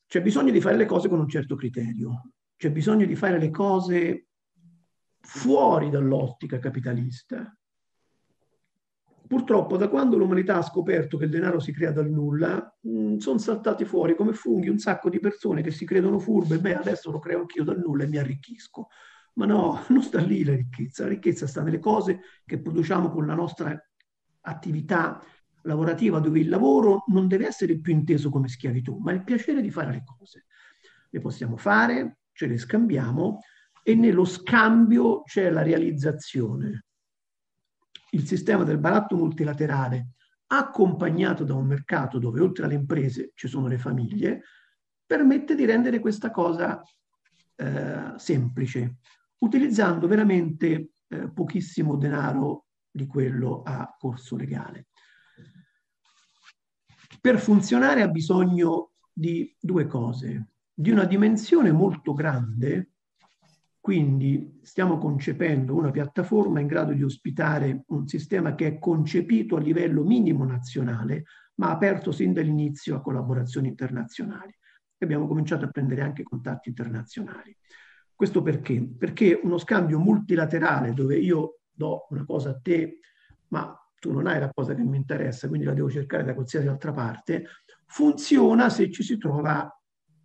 C'è 0.06 0.22
bisogno 0.22 0.50
di 0.50 0.60
fare 0.60 0.76
le 0.76 0.86
cose 0.86 1.08
con 1.08 1.18
un 1.18 1.28
certo 1.28 1.54
criterio, 1.54 2.30
c'è 2.56 2.70
bisogno 2.70 3.04
di 3.04 3.14
fare 3.14 3.38
le 3.38 3.50
cose 3.50 4.28
fuori 5.20 5.90
dall'ottica 5.90 6.58
capitalista. 6.58 7.52
Purtroppo 9.28 9.76
da 9.76 9.90
quando 9.90 10.16
l'umanità 10.16 10.56
ha 10.56 10.62
scoperto 10.62 11.18
che 11.18 11.24
il 11.24 11.30
denaro 11.30 11.60
si 11.60 11.70
crea 11.72 11.92
dal 11.92 12.10
nulla, 12.10 12.74
mm, 12.88 13.18
sono 13.18 13.36
saltati 13.36 13.84
fuori 13.84 14.16
come 14.16 14.32
funghi 14.32 14.70
un 14.70 14.78
sacco 14.78 15.10
di 15.10 15.20
persone 15.20 15.60
che 15.60 15.70
si 15.70 15.84
credono 15.84 16.18
furbe, 16.18 16.58
beh 16.58 16.76
adesso 16.76 17.10
lo 17.10 17.18
creo 17.18 17.40
anch'io 17.40 17.64
dal 17.64 17.78
nulla 17.78 18.04
e 18.04 18.08
mi 18.08 18.16
arricchisco. 18.16 18.88
Ma 19.34 19.46
no, 19.46 19.84
non 19.88 20.02
sta 20.02 20.20
lì 20.20 20.44
la 20.44 20.54
ricchezza, 20.54 21.04
la 21.04 21.10
ricchezza 21.10 21.46
sta 21.46 21.62
nelle 21.62 21.78
cose 21.78 22.20
che 22.44 22.60
produciamo 22.60 23.10
con 23.10 23.26
la 23.26 23.34
nostra 23.34 23.76
attività 24.42 25.22
lavorativa, 25.62 26.18
dove 26.18 26.40
il 26.40 26.48
lavoro 26.48 27.04
non 27.08 27.28
deve 27.28 27.46
essere 27.46 27.78
più 27.78 27.92
inteso 27.92 28.30
come 28.30 28.48
schiavitù, 28.48 28.98
ma 28.98 29.12
il 29.12 29.24
piacere 29.24 29.60
di 29.60 29.70
fare 29.70 29.92
le 29.92 30.02
cose. 30.04 30.46
Le 31.10 31.20
possiamo 31.20 31.56
fare, 31.56 32.18
ce 32.32 32.46
le 32.46 32.58
scambiamo 32.58 33.40
e 33.82 33.94
nello 33.94 34.24
scambio 34.24 35.22
c'è 35.22 35.50
la 35.50 35.62
realizzazione. 35.62 36.84
Il 38.10 38.26
sistema 38.26 38.64
del 38.64 38.78
baratto 38.78 39.16
multilaterale, 39.16 40.10
accompagnato 40.48 41.44
da 41.44 41.54
un 41.54 41.66
mercato 41.66 42.18
dove 42.18 42.40
oltre 42.40 42.64
alle 42.64 42.74
imprese 42.74 43.32
ci 43.34 43.48
sono 43.48 43.66
le 43.66 43.78
famiglie, 43.78 44.42
permette 45.04 45.54
di 45.54 45.64
rendere 45.64 45.98
questa 46.00 46.30
cosa 46.30 46.82
eh, 47.56 48.12
semplice, 48.16 48.96
utilizzando 49.38 50.06
veramente 50.06 50.90
eh, 51.08 51.30
pochissimo 51.30 51.96
denaro 51.96 52.66
di 52.90 53.06
quello 53.06 53.62
a 53.62 53.94
corso 53.98 54.36
legale. 54.36 54.88
Per 57.20 57.38
funzionare 57.38 58.02
ha 58.02 58.08
bisogno 58.08 58.92
di 59.12 59.54
due 59.58 59.86
cose, 59.86 60.50
di 60.72 60.90
una 60.90 61.04
dimensione 61.04 61.72
molto 61.72 62.14
grande, 62.14 62.92
quindi 63.80 64.60
stiamo 64.62 64.98
concependo 64.98 65.74
una 65.74 65.90
piattaforma 65.90 66.60
in 66.60 66.66
grado 66.66 66.92
di 66.92 67.02
ospitare 67.02 67.84
un 67.88 68.06
sistema 68.06 68.54
che 68.54 68.66
è 68.66 68.78
concepito 68.78 69.56
a 69.56 69.60
livello 69.60 70.04
minimo 70.04 70.44
nazionale, 70.44 71.24
ma 71.54 71.70
aperto 71.70 72.12
sin 72.12 72.32
dall'inizio 72.32 72.96
a 72.96 73.00
collaborazioni 73.00 73.68
internazionali. 73.68 74.56
E 74.96 75.04
abbiamo 75.04 75.26
cominciato 75.26 75.64
a 75.64 75.70
prendere 75.70 76.02
anche 76.02 76.22
contatti 76.22 76.68
internazionali. 76.68 77.56
Questo 78.18 78.42
perché? 78.42 78.84
Perché 78.98 79.38
uno 79.40 79.58
scambio 79.58 80.00
multilaterale 80.00 80.92
dove 80.92 81.16
io 81.16 81.60
do 81.72 82.08
una 82.10 82.24
cosa 82.24 82.50
a 82.50 82.58
te, 82.60 82.98
ma 83.50 83.72
tu 83.96 84.10
non 84.10 84.26
hai 84.26 84.40
la 84.40 84.50
cosa 84.52 84.74
che 84.74 84.82
mi 84.82 84.96
interessa, 84.96 85.46
quindi 85.46 85.64
la 85.64 85.72
devo 85.72 85.88
cercare 85.88 86.24
da 86.24 86.34
qualsiasi 86.34 86.66
altra 86.66 86.90
parte, 86.90 87.44
funziona 87.86 88.70
se 88.70 88.90
ci 88.90 89.04
si 89.04 89.18
trova, 89.18 89.72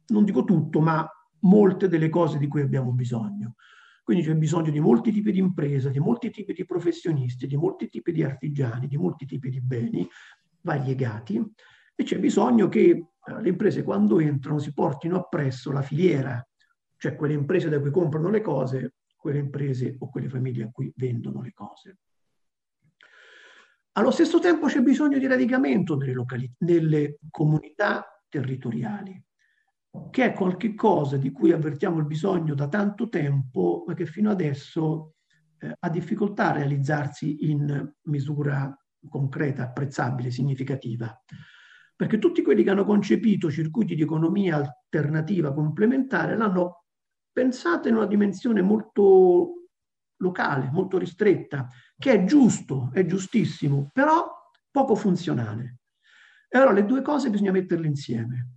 non 0.08 0.26
dico 0.26 0.44
tutto, 0.44 0.82
ma 0.82 1.08
molte 1.42 1.88
delle 1.88 2.10
cose 2.10 2.40
di 2.40 2.48
cui 2.48 2.62
abbiamo 2.62 2.92
bisogno. 2.94 3.58
Quindi 4.04 4.24
c'è 4.24 4.34
bisogno 4.34 4.72
di 4.72 4.80
molti 4.80 5.12
tipi 5.12 5.32
di 5.32 5.38
imprese, 5.38 5.92
di 5.92 6.00
molti 6.00 6.32
tipi 6.32 6.54
di 6.54 6.66
professionisti, 6.66 7.46
di 7.46 7.58
molti 7.58 7.90
tipi 7.90 8.12
di 8.12 8.24
artigiani, 8.24 8.88
di 8.88 8.98
molti 8.98 9.28
tipi 9.28 9.52
di 9.52 9.62
beni 9.62 10.10
variegati 10.62 11.40
e 11.94 12.04
c'è 12.04 12.18
bisogno 12.18 12.70
che 12.70 12.90
eh, 12.90 13.42
le 13.42 13.50
imprese 13.50 13.84
quando 13.84 14.20
entrano 14.20 14.58
si 14.58 14.74
portino 14.74 15.18
appresso 15.18 15.72
la 15.72 15.84
filiera 15.84 16.44
cioè 17.04 17.18
quelle 17.18 17.34
imprese 17.34 17.68
da 17.68 17.82
cui 17.82 17.92
comprano 17.92 18.30
le 18.30 18.40
cose, 18.40 18.94
quelle 19.18 19.40
imprese 19.40 19.98
o 20.00 20.10
quelle 20.10 20.30
famiglie 20.30 20.64
a 20.64 20.72
cui 20.72 20.90
vendono 20.96 21.42
le 21.42 21.52
cose. 21.52 21.98
Allo 23.98 24.10
stesso 24.10 24.40
tempo 24.40 24.68
c'è 24.68 24.80
bisogno 24.80 25.18
di 25.18 25.28
radicamento 25.28 25.98
nelle, 25.98 26.14
locali- 26.14 26.50
nelle 26.60 27.18
comunità 27.30 28.06
territoriali, 28.30 29.22
che 30.12 30.24
è 30.24 30.32
qualcosa 30.32 31.18
di 31.18 31.30
cui 31.34 31.52
avvertiamo 31.52 32.00
il 32.00 32.06
bisogno 32.06 32.56
da 32.56 32.70
tanto 32.70 33.10
tempo, 33.10 33.84
ma 33.86 33.94
che 33.96 34.06
fino 34.06 34.32
adesso 34.32 35.16
eh, 35.60 35.76
ha 35.78 35.90
difficoltà 35.90 36.52
a 36.52 36.54
realizzarsi 36.54 37.52
in 37.52 37.94
misura 38.04 38.74
concreta, 39.10 39.64
apprezzabile, 39.64 40.32
significativa 40.32 41.22
perché 41.96 42.18
tutti 42.18 42.42
quelli 42.42 42.64
che 42.64 42.72
hanno 42.72 42.86
concepito 42.86 43.52
circuiti 43.52 43.94
di 43.94 44.02
economia 44.02 44.58
alternativa 44.58 45.54
complementare 45.54 46.36
l'hanno 46.36 46.83
pensate 47.34 47.90
in 47.90 47.96
una 47.96 48.06
dimensione 48.06 48.62
molto 48.62 49.64
locale, 50.18 50.70
molto 50.72 50.98
ristretta, 50.98 51.68
che 51.98 52.14
è 52.14 52.24
giusto, 52.24 52.92
è 52.94 53.06
giustissimo, 53.06 53.90
però 53.92 54.32
poco 54.72 54.96
funzionale. 54.96 55.80
E 56.48 56.58
allora 56.58 56.74
le 56.74 56.86
due 56.86 57.02
cose 57.02 57.30
bisogna 57.30 57.52
metterle 57.52 57.88
insieme. 57.88 58.50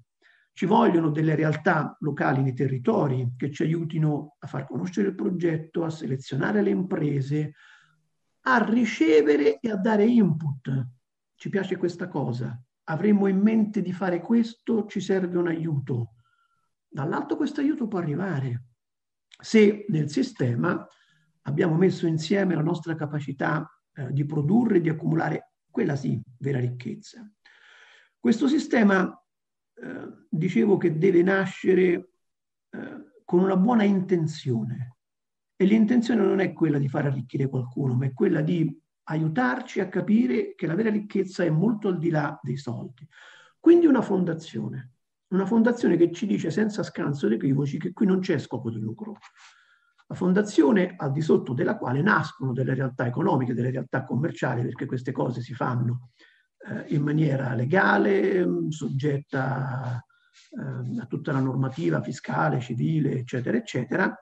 Ci 0.52 0.66
vogliono 0.66 1.10
delle 1.10 1.34
realtà 1.34 1.96
locali 2.00 2.42
nei 2.42 2.54
territori 2.54 3.32
che 3.36 3.50
ci 3.50 3.62
aiutino 3.62 4.36
a 4.38 4.46
far 4.46 4.66
conoscere 4.66 5.08
il 5.08 5.14
progetto, 5.14 5.84
a 5.84 5.90
selezionare 5.90 6.62
le 6.62 6.70
imprese, 6.70 7.54
a 8.42 8.64
ricevere 8.64 9.58
e 9.58 9.70
a 9.70 9.76
dare 9.76 10.04
input. 10.04 10.86
Ci 11.34 11.48
piace 11.48 11.76
questa 11.76 12.08
cosa. 12.08 12.58
Avremmo 12.84 13.26
in 13.26 13.38
mente 13.38 13.82
di 13.82 13.92
fare 13.92 14.20
questo, 14.20 14.86
ci 14.86 15.00
serve 15.00 15.36
un 15.36 15.48
aiuto. 15.48 16.15
Dall'alto 16.96 17.36
questo 17.36 17.60
aiuto 17.60 17.88
può 17.88 17.98
arrivare 17.98 18.68
se 19.38 19.84
nel 19.90 20.08
sistema 20.08 20.88
abbiamo 21.42 21.76
messo 21.76 22.06
insieme 22.06 22.54
la 22.54 22.62
nostra 22.62 22.94
capacità 22.94 23.70
eh, 23.92 24.10
di 24.14 24.24
produrre 24.24 24.80
di 24.80 24.88
accumulare 24.88 25.56
quella 25.70 25.94
sì, 25.94 26.18
vera 26.38 26.58
ricchezza. 26.58 27.30
Questo 28.18 28.48
sistema, 28.48 29.14
eh, 29.74 30.26
dicevo 30.30 30.78
che 30.78 30.96
deve 30.96 31.20
nascere 31.22 32.12
eh, 32.70 33.12
con 33.26 33.40
una 33.40 33.58
buona 33.58 33.82
intenzione 33.82 34.96
e 35.54 35.66
l'intenzione 35.66 36.22
non 36.22 36.40
è 36.40 36.54
quella 36.54 36.78
di 36.78 36.88
far 36.88 37.04
arricchire 37.04 37.50
qualcuno, 37.50 37.94
ma 37.94 38.06
è 38.06 38.14
quella 38.14 38.40
di 38.40 38.74
aiutarci 39.08 39.80
a 39.80 39.90
capire 39.90 40.54
che 40.54 40.66
la 40.66 40.74
vera 40.74 40.88
ricchezza 40.88 41.44
è 41.44 41.50
molto 41.50 41.88
al 41.88 41.98
di 41.98 42.08
là 42.08 42.40
dei 42.42 42.56
soldi. 42.56 43.06
Quindi 43.60 43.84
una 43.84 44.00
fondazione 44.00 44.92
una 45.28 45.46
fondazione 45.46 45.96
che 45.96 46.12
ci 46.12 46.26
dice 46.26 46.50
senza 46.50 46.82
scanso 46.82 47.26
ed 47.26 47.32
equivoci 47.32 47.78
che 47.78 47.92
qui 47.92 48.06
non 48.06 48.20
c'è 48.20 48.38
scopo 48.38 48.70
di 48.70 48.78
lucro. 48.78 49.18
La 50.08 50.14
fondazione 50.14 50.94
al 50.96 51.10
di 51.10 51.20
sotto 51.20 51.52
della 51.52 51.76
quale 51.76 52.00
nascono 52.00 52.52
delle 52.52 52.74
realtà 52.74 53.06
economiche, 53.06 53.54
delle 53.54 53.70
realtà 53.70 54.04
commerciali, 54.04 54.62
perché 54.62 54.86
queste 54.86 55.10
cose 55.10 55.40
si 55.40 55.52
fanno 55.52 56.10
eh, 56.68 56.94
in 56.94 57.02
maniera 57.02 57.54
legale, 57.54 58.46
mm, 58.46 58.68
soggetta 58.68 60.00
eh, 60.50 61.00
a 61.00 61.06
tutta 61.06 61.32
la 61.32 61.40
normativa 61.40 62.00
fiscale, 62.02 62.60
civile, 62.60 63.18
eccetera, 63.18 63.56
eccetera, 63.56 64.14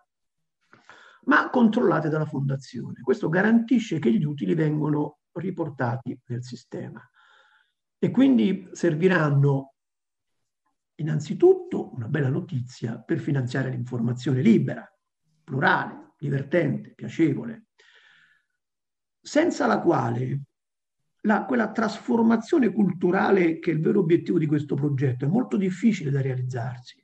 ma 1.24 1.50
controllate 1.50 2.08
dalla 2.08 2.26
fondazione. 2.26 3.00
Questo 3.02 3.28
garantisce 3.28 3.98
che 3.98 4.10
gli 4.10 4.24
utili 4.24 4.54
vengono 4.54 5.18
riportati 5.32 6.18
nel 6.26 6.44
sistema 6.44 7.02
e 7.98 8.10
quindi 8.10 8.68
serviranno 8.72 9.73
Innanzitutto 10.96 11.92
una 11.94 12.08
bella 12.08 12.28
notizia 12.28 12.98
per 12.98 13.18
finanziare 13.18 13.70
l'informazione 13.70 14.40
libera, 14.42 14.88
plurale, 15.42 16.14
divertente, 16.18 16.92
piacevole, 16.94 17.66
senza 19.20 19.66
la 19.66 19.80
quale 19.80 20.42
la, 21.22 21.44
quella 21.44 21.72
trasformazione 21.72 22.70
culturale 22.72 23.58
che 23.58 23.70
è 23.70 23.74
il 23.74 23.80
vero 23.80 24.00
obiettivo 24.00 24.38
di 24.38 24.46
questo 24.46 24.74
progetto 24.74 25.24
è 25.24 25.28
molto 25.28 25.56
difficile 25.56 26.10
da 26.10 26.20
realizzarsi. 26.20 27.02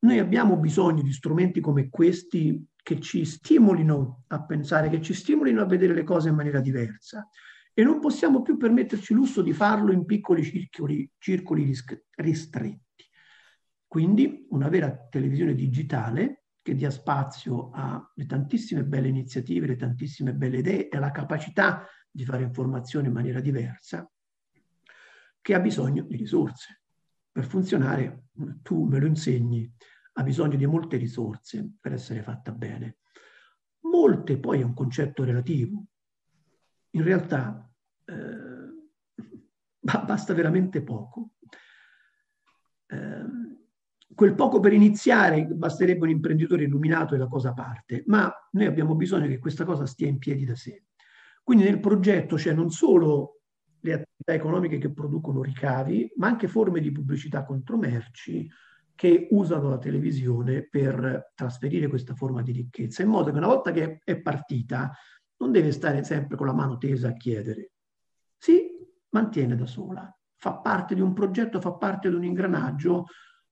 Noi 0.00 0.18
abbiamo 0.18 0.58
bisogno 0.58 1.02
di 1.02 1.12
strumenti 1.12 1.60
come 1.60 1.88
questi 1.88 2.62
che 2.76 3.00
ci 3.00 3.24
stimolino 3.24 4.24
a 4.28 4.44
pensare, 4.44 4.90
che 4.90 5.00
ci 5.00 5.14
stimolino 5.14 5.62
a 5.62 5.66
vedere 5.66 5.94
le 5.94 6.04
cose 6.04 6.28
in 6.28 6.34
maniera 6.34 6.60
diversa 6.60 7.26
e 7.72 7.82
non 7.82 7.98
possiamo 7.98 8.42
più 8.42 8.58
permetterci 8.58 9.12
il 9.12 9.18
lusso 9.18 9.40
di 9.40 9.54
farlo 9.54 9.90
in 9.90 10.04
piccoli 10.04 10.44
circoli, 10.44 11.10
circoli 11.18 11.72
ristretti. 12.16 12.83
Quindi 13.94 14.44
una 14.50 14.68
vera 14.68 14.90
televisione 15.08 15.54
digitale 15.54 16.46
che 16.62 16.74
dia 16.74 16.90
spazio 16.90 17.70
alle 17.70 18.26
tantissime 18.26 18.82
belle 18.82 19.06
iniziative, 19.06 19.68
le 19.68 19.76
tantissime 19.76 20.34
belle 20.34 20.58
idee 20.58 20.88
e 20.88 20.96
alla 20.96 21.12
capacità 21.12 21.86
di 22.10 22.24
fare 22.24 22.42
informazione 22.42 23.06
in 23.06 23.12
maniera 23.12 23.38
diversa, 23.38 24.10
che 25.40 25.54
ha 25.54 25.60
bisogno 25.60 26.02
di 26.02 26.16
risorse. 26.16 26.82
Per 27.30 27.44
funzionare, 27.44 28.30
tu 28.62 28.82
me 28.82 28.98
lo 28.98 29.06
insegni, 29.06 29.72
ha 30.14 30.24
bisogno 30.24 30.56
di 30.56 30.66
molte 30.66 30.96
risorse 30.96 31.74
per 31.80 31.92
essere 31.92 32.20
fatta 32.24 32.50
bene. 32.50 32.96
Molte 33.82 34.40
poi 34.40 34.58
è 34.58 34.64
un 34.64 34.74
concetto 34.74 35.22
relativo. 35.22 35.84
In 36.90 37.04
realtà 37.04 37.72
eh, 38.06 39.14
basta 40.04 40.34
veramente 40.34 40.82
poco. 40.82 41.34
Eh, 42.88 43.53
quel 44.14 44.34
poco 44.34 44.60
per 44.60 44.72
iniziare 44.72 45.46
basterebbe 45.46 46.04
un 46.04 46.10
imprenditore 46.10 46.64
illuminato 46.64 47.14
e 47.14 47.18
la 47.18 47.26
cosa 47.26 47.52
parte, 47.52 48.04
ma 48.06 48.32
noi 48.52 48.66
abbiamo 48.66 48.94
bisogno 48.94 49.26
che 49.26 49.38
questa 49.38 49.64
cosa 49.64 49.86
stia 49.86 50.08
in 50.08 50.18
piedi 50.18 50.44
da 50.44 50.54
sé. 50.54 50.84
Quindi 51.42 51.64
nel 51.64 51.80
progetto 51.80 52.36
c'è 52.36 52.52
non 52.52 52.70
solo 52.70 53.40
le 53.80 53.92
attività 53.92 54.32
economiche 54.32 54.78
che 54.78 54.92
producono 54.92 55.42
ricavi, 55.42 56.12
ma 56.16 56.26
anche 56.26 56.48
forme 56.48 56.80
di 56.80 56.90
pubblicità 56.90 57.44
contro 57.44 57.76
merci 57.76 58.50
che 58.94 59.26
usano 59.30 59.68
la 59.68 59.78
televisione 59.78 60.66
per 60.68 61.32
trasferire 61.34 61.88
questa 61.88 62.14
forma 62.14 62.42
di 62.42 62.52
ricchezza, 62.52 63.02
in 63.02 63.08
modo 63.08 63.30
che 63.30 63.36
una 63.36 63.46
volta 63.46 63.72
che 63.72 64.00
è 64.04 64.20
partita 64.20 64.92
non 65.38 65.50
deve 65.50 65.72
stare 65.72 66.04
sempre 66.04 66.36
con 66.36 66.46
la 66.46 66.54
mano 66.54 66.78
tesa 66.78 67.08
a 67.08 67.12
chiedere. 67.12 67.72
Si 68.38 68.70
mantiene 69.10 69.56
da 69.56 69.66
sola, 69.66 70.16
fa 70.36 70.54
parte 70.54 70.94
di 70.94 71.00
un 71.00 71.12
progetto, 71.12 71.60
fa 71.60 71.72
parte 71.72 72.08
di 72.08 72.14
un 72.14 72.24
ingranaggio 72.24 73.06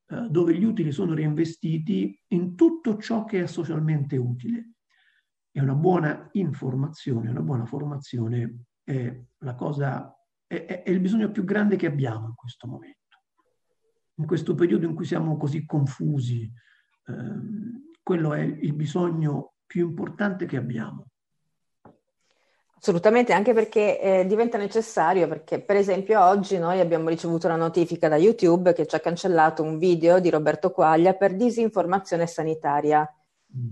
eh, 0.06 0.28
dove 0.30 0.54
gli 0.56 0.64
utili 0.64 0.92
sono 0.92 1.14
reinvestiti 1.14 2.18
in 2.28 2.54
tutto 2.54 2.98
ciò 2.98 3.24
che 3.24 3.42
è 3.42 3.46
socialmente 3.46 4.16
utile. 4.16 4.72
E 5.50 5.60
una 5.60 5.74
buona 5.74 6.28
informazione, 6.32 7.30
una 7.30 7.42
buona 7.42 7.66
formazione 7.66 8.64
è 8.84 9.20
cosa 9.54 10.16
è, 10.52 10.82
è, 10.82 10.90
il 10.90 11.00
bisogno 11.00 11.30
più 11.30 11.44
grande 11.44 11.76
che 11.76 11.86
abbiamo 11.86 12.26
in 12.26 12.34
questo 12.34 12.66
momento. 12.66 12.98
In 14.16 14.26
questo 14.26 14.54
periodo 14.54 14.86
in 14.86 14.94
cui 14.94 15.06
siamo 15.06 15.36
così 15.36 15.64
confusi, 15.64 16.50
ehm, 17.06 17.90
quello 18.02 18.34
è 18.34 18.40
il 18.40 18.74
bisogno 18.74 19.54
più 19.66 19.88
importante 19.88 20.44
che 20.44 20.58
abbiamo. 20.58 21.11
Assolutamente, 22.84 23.32
anche 23.32 23.52
perché 23.52 24.00
eh, 24.00 24.26
diventa 24.26 24.58
necessario, 24.58 25.28
perché 25.28 25.60
per 25.60 25.76
esempio 25.76 26.20
oggi 26.20 26.58
noi 26.58 26.80
abbiamo 26.80 27.10
ricevuto 27.10 27.46
una 27.46 27.54
notifica 27.54 28.08
da 28.08 28.16
YouTube 28.16 28.72
che 28.72 28.88
ci 28.88 28.96
ha 28.96 28.98
cancellato 28.98 29.62
un 29.62 29.78
video 29.78 30.18
di 30.18 30.28
Roberto 30.28 30.72
Quaglia 30.72 31.14
per 31.14 31.36
disinformazione 31.36 32.26
sanitaria. 32.26 33.08
Mm. 33.56 33.68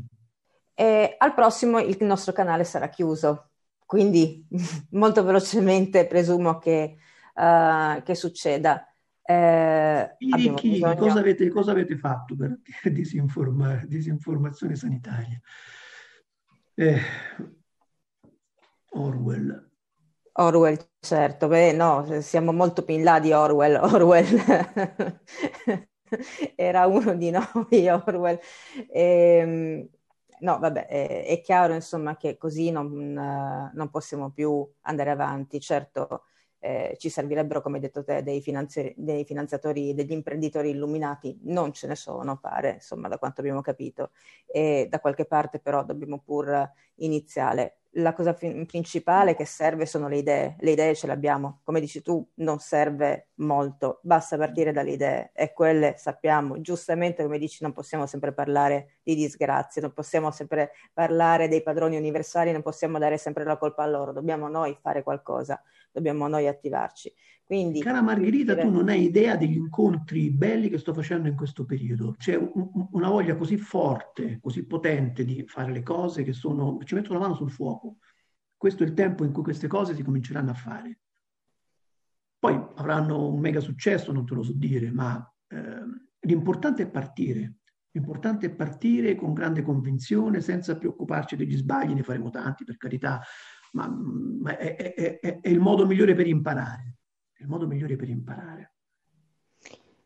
E 0.74 1.16
al 1.18 1.34
prossimo 1.34 1.80
il 1.80 1.96
nostro 2.02 2.32
canale 2.32 2.62
sarà 2.62 2.88
chiuso. 2.88 3.48
Quindi 3.84 4.46
molto 4.90 5.24
velocemente 5.24 6.06
presumo 6.06 6.58
che, 6.58 6.96
uh, 7.34 8.00
che 8.04 8.14
succeda. 8.14 8.94
Eh, 9.24 10.14
chi, 10.18 10.54
chi, 10.54 10.70
bisogno... 10.70 10.94
cosa, 10.94 11.18
avete, 11.18 11.48
cosa, 11.48 11.72
avete, 11.72 11.96
fatto 11.96 12.36
per 12.36 12.60
disinforma, 12.92 13.82
disinformazione 13.86 14.76
sanitaria? 14.76 15.40
Eh, 16.74 17.00
Orwell. 18.90 19.68
Orwell, 20.33 20.79
certo, 21.00 21.48
beh 21.48 21.72
no, 21.72 22.20
siamo 22.20 22.53
molto 22.53 22.85
più 22.85 22.94
in 22.94 23.03
là 23.03 23.20
di 23.20 23.33
Orwell. 23.33 23.76
Orwell 23.83 25.20
era 26.57 26.87
uno 26.87 27.14
di 27.14 27.31
noi, 27.31 27.88
Orwell. 27.88 28.38
E, 28.88 29.03
ehm, 29.03 29.88
no, 30.40 30.59
vabbè, 30.59 30.87
è, 30.87 31.26
è, 31.26 31.40
chiaro 31.40 31.74
insomma 31.74 32.16
che 32.16 32.37
così 32.37 32.70
non, 32.70 32.87
uh, 32.87 33.76
non, 33.76 33.90
possiamo 33.90 34.31
più 34.31 34.68
andare 34.83 35.11
avanti. 35.11 35.61
Certo, 35.61 36.24
eh, 36.59 36.96
ci 36.98 37.09
servirebbero, 37.09 37.61
come 37.61 37.76
hai 37.76 37.83
detto 37.83 38.05
te, 38.05 38.22
dei, 38.22 38.40
finanzi- 38.40 38.94
dei, 38.96 39.24
finanziatori, 39.24 39.94
degli 39.94 40.12
imprenditori 40.12 40.70
illuminati. 40.70 41.38
Non 41.44 41.72
ce 41.72 41.87
ne 41.87 41.96
sono, 41.96 42.38
pare, 42.38 42.74
insomma, 42.74 43.09
da 43.09 43.18
quanto 43.18 43.40
abbiamo 43.40 43.61
capito. 43.61 44.11
E 44.46 44.87
da 44.88 45.00
qualche 45.00 45.26
parte 45.26 45.61
però 45.61 45.85
dobbiamo 45.85 46.20
pur 46.20 46.70
iniziare 46.96 47.79
la 47.94 48.12
cosa 48.12 48.33
fi- 48.35 48.64
principale 48.66 49.35
che 49.35 49.44
serve 49.44 49.87
sono 49.87 50.09
le 50.09 50.18
idee. 50.18 50.57
Le 50.61 50.70
idee 50.72 50.94
ce 50.94 51.07
le 51.07 51.12
abbiamo. 51.12 51.61
Come 51.64 51.81
dici 51.81 52.03
tu, 52.03 52.24
non 52.37 52.59
serve 52.59 53.31
molto, 53.37 54.00
basta 54.03 54.37
partire 54.37 54.72
dalle 54.72 54.92
idee 54.92 55.31
e 55.35 55.53
quelle 55.53 55.94
sappiamo. 55.96 56.61
Giustamente, 56.61 57.22
come 57.22 57.38
dici, 57.38 57.62
non 57.62 57.72
possiamo 57.72 58.07
sempre 58.07 58.33
parlare 58.33 58.98
di 59.03 59.14
disgrazie, 59.14 59.83
non 59.83 59.92
possiamo 59.92 60.31
sempre 60.31 60.72
parlare 60.92 61.48
dei 61.48 61.62
padroni 61.62 61.96
universali, 61.96 62.53
non 62.53 62.62
possiamo 62.62 62.98
dare 62.98 63.18
sempre 63.18 63.44
la 63.44 63.57
colpa 63.57 63.83
a 63.83 63.87
loro. 63.87 64.12
Dobbiamo 64.12 64.48
noi 64.48 64.76
fare 64.81 65.03
qualcosa, 65.03 65.61
dobbiamo 65.92 66.26
noi 66.29 66.46
attivarci. 66.46 67.12
Quindi, 67.44 67.81
Cara 67.81 68.00
Margherita, 68.00 68.57
tu 68.57 68.70
non 68.70 68.88
hai 68.88 69.03
idea 69.03 69.37
degli 69.37 69.57
incontri 69.57 70.31
belli 70.31 70.68
che 70.68 70.79
sto 70.79 70.94
facendo 70.94 71.26
in 71.26 71.35
questo 71.35 71.64
periodo. 71.64 72.14
C'è 72.16 72.37
un, 72.37 72.88
una 72.92 73.09
voglia 73.09 73.37
così 73.37 73.57
forte, 73.57 74.38
così 74.40 74.64
potente 74.64 75.24
di 75.24 75.44
fare 75.48 75.72
le 75.72 75.83
cose 75.83 76.22
che 76.22 76.33
sono, 76.33 76.79
ci 76.85 76.94
metto 76.94 77.12
la 77.12 77.18
mano 77.18 77.35
sul 77.35 77.50
fuoco. 77.50 77.96
Questo 78.57 78.85
è 78.85 78.87
il 78.87 78.94
tempo 78.94 79.24
in 79.24 79.33
cui 79.33 79.42
queste 79.42 79.66
cose 79.66 79.96
si 79.96 80.05
cominceranno 80.05 80.50
a 80.50 80.55
fare. 80.55 81.00
Poi 82.38 82.55
avranno 82.76 83.29
un 83.33 83.40
mega 83.40 83.59
successo, 83.59 84.12
non 84.12 84.24
te 84.24 84.35
lo 84.35 84.42
so 84.44 84.53
dire, 84.55 84.92
ma 84.92 85.20
eh, 85.48 85.83
l'importante 86.20 86.85
è 86.85 86.88
partire. 86.88 87.57
L'importante 87.90 88.46
è 88.46 88.55
partire 88.55 89.16
con 89.16 89.35
grande 89.35 89.62
convinzione, 89.62 90.40
senza 90.40 90.79
preoccuparci 90.79 91.35
degli 91.35 91.57
sbagli, 91.57 91.94
ne 91.94 92.05
faremo 92.05 92.31
tanti 92.31 92.62
per 92.62 92.76
carità, 92.76 93.20
ma, 93.72 93.88
ma 93.88 94.56
è, 94.56 94.76
è, 94.76 95.20
è, 95.20 95.40
è 95.40 95.48
il 95.48 95.61
modo 95.61 95.87
migliore 95.87 96.14
per 96.14 96.26
imparare 96.26 96.90
il 97.40 97.48
modo 97.48 97.66
migliore 97.66 97.96
per 97.96 98.09
imparare. 98.09 98.72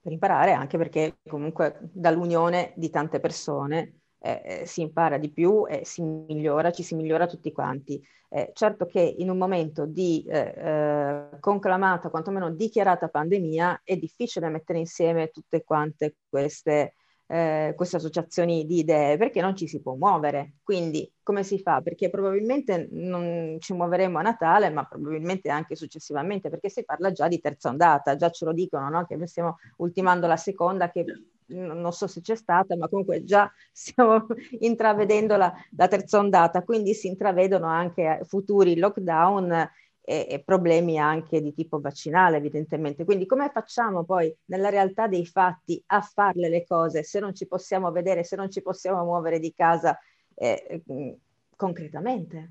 Per 0.01 0.13
imparare 0.13 0.53
anche 0.53 0.77
perché 0.77 1.19
comunque 1.27 1.79
dall'unione 1.93 2.73
di 2.77 2.91
tante 2.91 3.21
persone 3.21 4.01
eh, 4.19 4.43
eh, 4.45 4.67
si 4.67 4.83
impara 4.83 5.19
di 5.19 5.31
più 5.31 5.67
e 5.67 5.85
si 5.85 6.03
migliora, 6.03 6.71
ci 6.71 6.83
si 6.83 6.95
migliora 6.95 7.27
tutti 7.27 7.53
quanti. 7.53 8.03
Eh, 8.29 8.51
certo 8.53 8.87
che 8.87 9.01
in 9.01 9.31
un 9.31 9.39
momento 9.39 9.87
di 9.87 10.25
eh, 10.29 10.55
eh 10.57 11.39
conclamata, 11.41 12.11
quantomeno 12.11 12.51
dichiarata 12.51 13.09
pandemia, 13.09 13.83
è 13.85 13.97
difficile 13.97 14.49
mettere 14.49 14.79
insieme 14.79 15.29
tutte 15.29 15.65
quante 15.65 16.17
queste 16.29 16.95
eh, 17.35 17.73
queste 17.75 17.97
associazioni 17.97 18.65
di 18.65 18.79
idee 18.79 19.17
perché 19.17 19.41
non 19.41 19.57
ci 19.57 19.67
si 19.67 19.83
può 19.83 19.95
muovere. 19.95 20.55
Quindi 20.63 21.11
come 21.21 21.43
si 21.43 21.59
fa? 21.59 21.81
Perché 21.81 22.09
probabilmente 22.09 22.87
non 22.93 23.57
ci 23.59 23.73
muoveremo 23.73 24.19
a 24.19 24.23
Natale, 24.23 24.71
ma 24.71 24.85
probabilmente 24.85 25.51
anche 25.51 25.75
successivamente, 25.75 26.49
perché 26.49 26.69
si 26.69 26.85
parla 26.85 27.11
già 27.11 27.27
di 27.27 27.41
terza 27.41 27.71
ondata, 27.71 28.15
già 28.15 28.31
ce 28.31 28.45
lo 28.45 28.53
dicono, 28.53 28.89
no? 28.89 29.05
che 29.05 29.19
stiamo 29.27 29.57
ultimando 29.79 30.29
la 30.29 30.37
seconda 30.37 30.91
che 30.91 31.05
non 31.47 31.93
so 31.93 32.07
se 32.07 32.21
c'è 32.21 32.37
stata, 32.37 32.77
ma 32.77 32.89
comunque 32.89 33.25
già 33.25 33.51
stiamo 33.73 34.27
intravedendo 34.61 35.37
la, 35.37 35.53
la 35.77 35.89
terza 35.89 36.19
ondata, 36.19 36.63
quindi 36.63 36.95
si 36.95 37.09
intravedono 37.09 37.67
anche 37.67 38.21
futuri 38.23 38.77
lockdown 38.77 39.69
e, 40.05 40.27
e, 40.29 40.43
problemi 40.45 40.99
anche 40.99 41.41
di 41.41 41.55
tipo 41.55 41.81
vaccinale, 41.81 42.37
evidentemente. 42.37 43.05
Quindi 43.05 43.25
come 43.25 43.51
facciamo 43.51 44.05
poi 44.05 44.35
nella 44.47 44.69
realtà 44.69 45.09
dei 45.09 45.25
fatti 45.25 45.83
a 45.87 46.03
farle 46.03 46.51
le 46.51 46.65
cose 46.67 47.03
se 47.03 47.19
non 47.21 47.35
ci 47.35 47.47
possiamo 47.47 47.91
vedere, 47.91 48.23
se 48.23 48.37
non 48.37 48.51
ci 48.51 48.61
possiamo 48.61 49.03
muovere 49.03 49.39
di 49.39 49.55
casa 49.55 49.99
eh, 50.35 50.83
mm, 50.93 51.13
concretamente? 51.57 52.51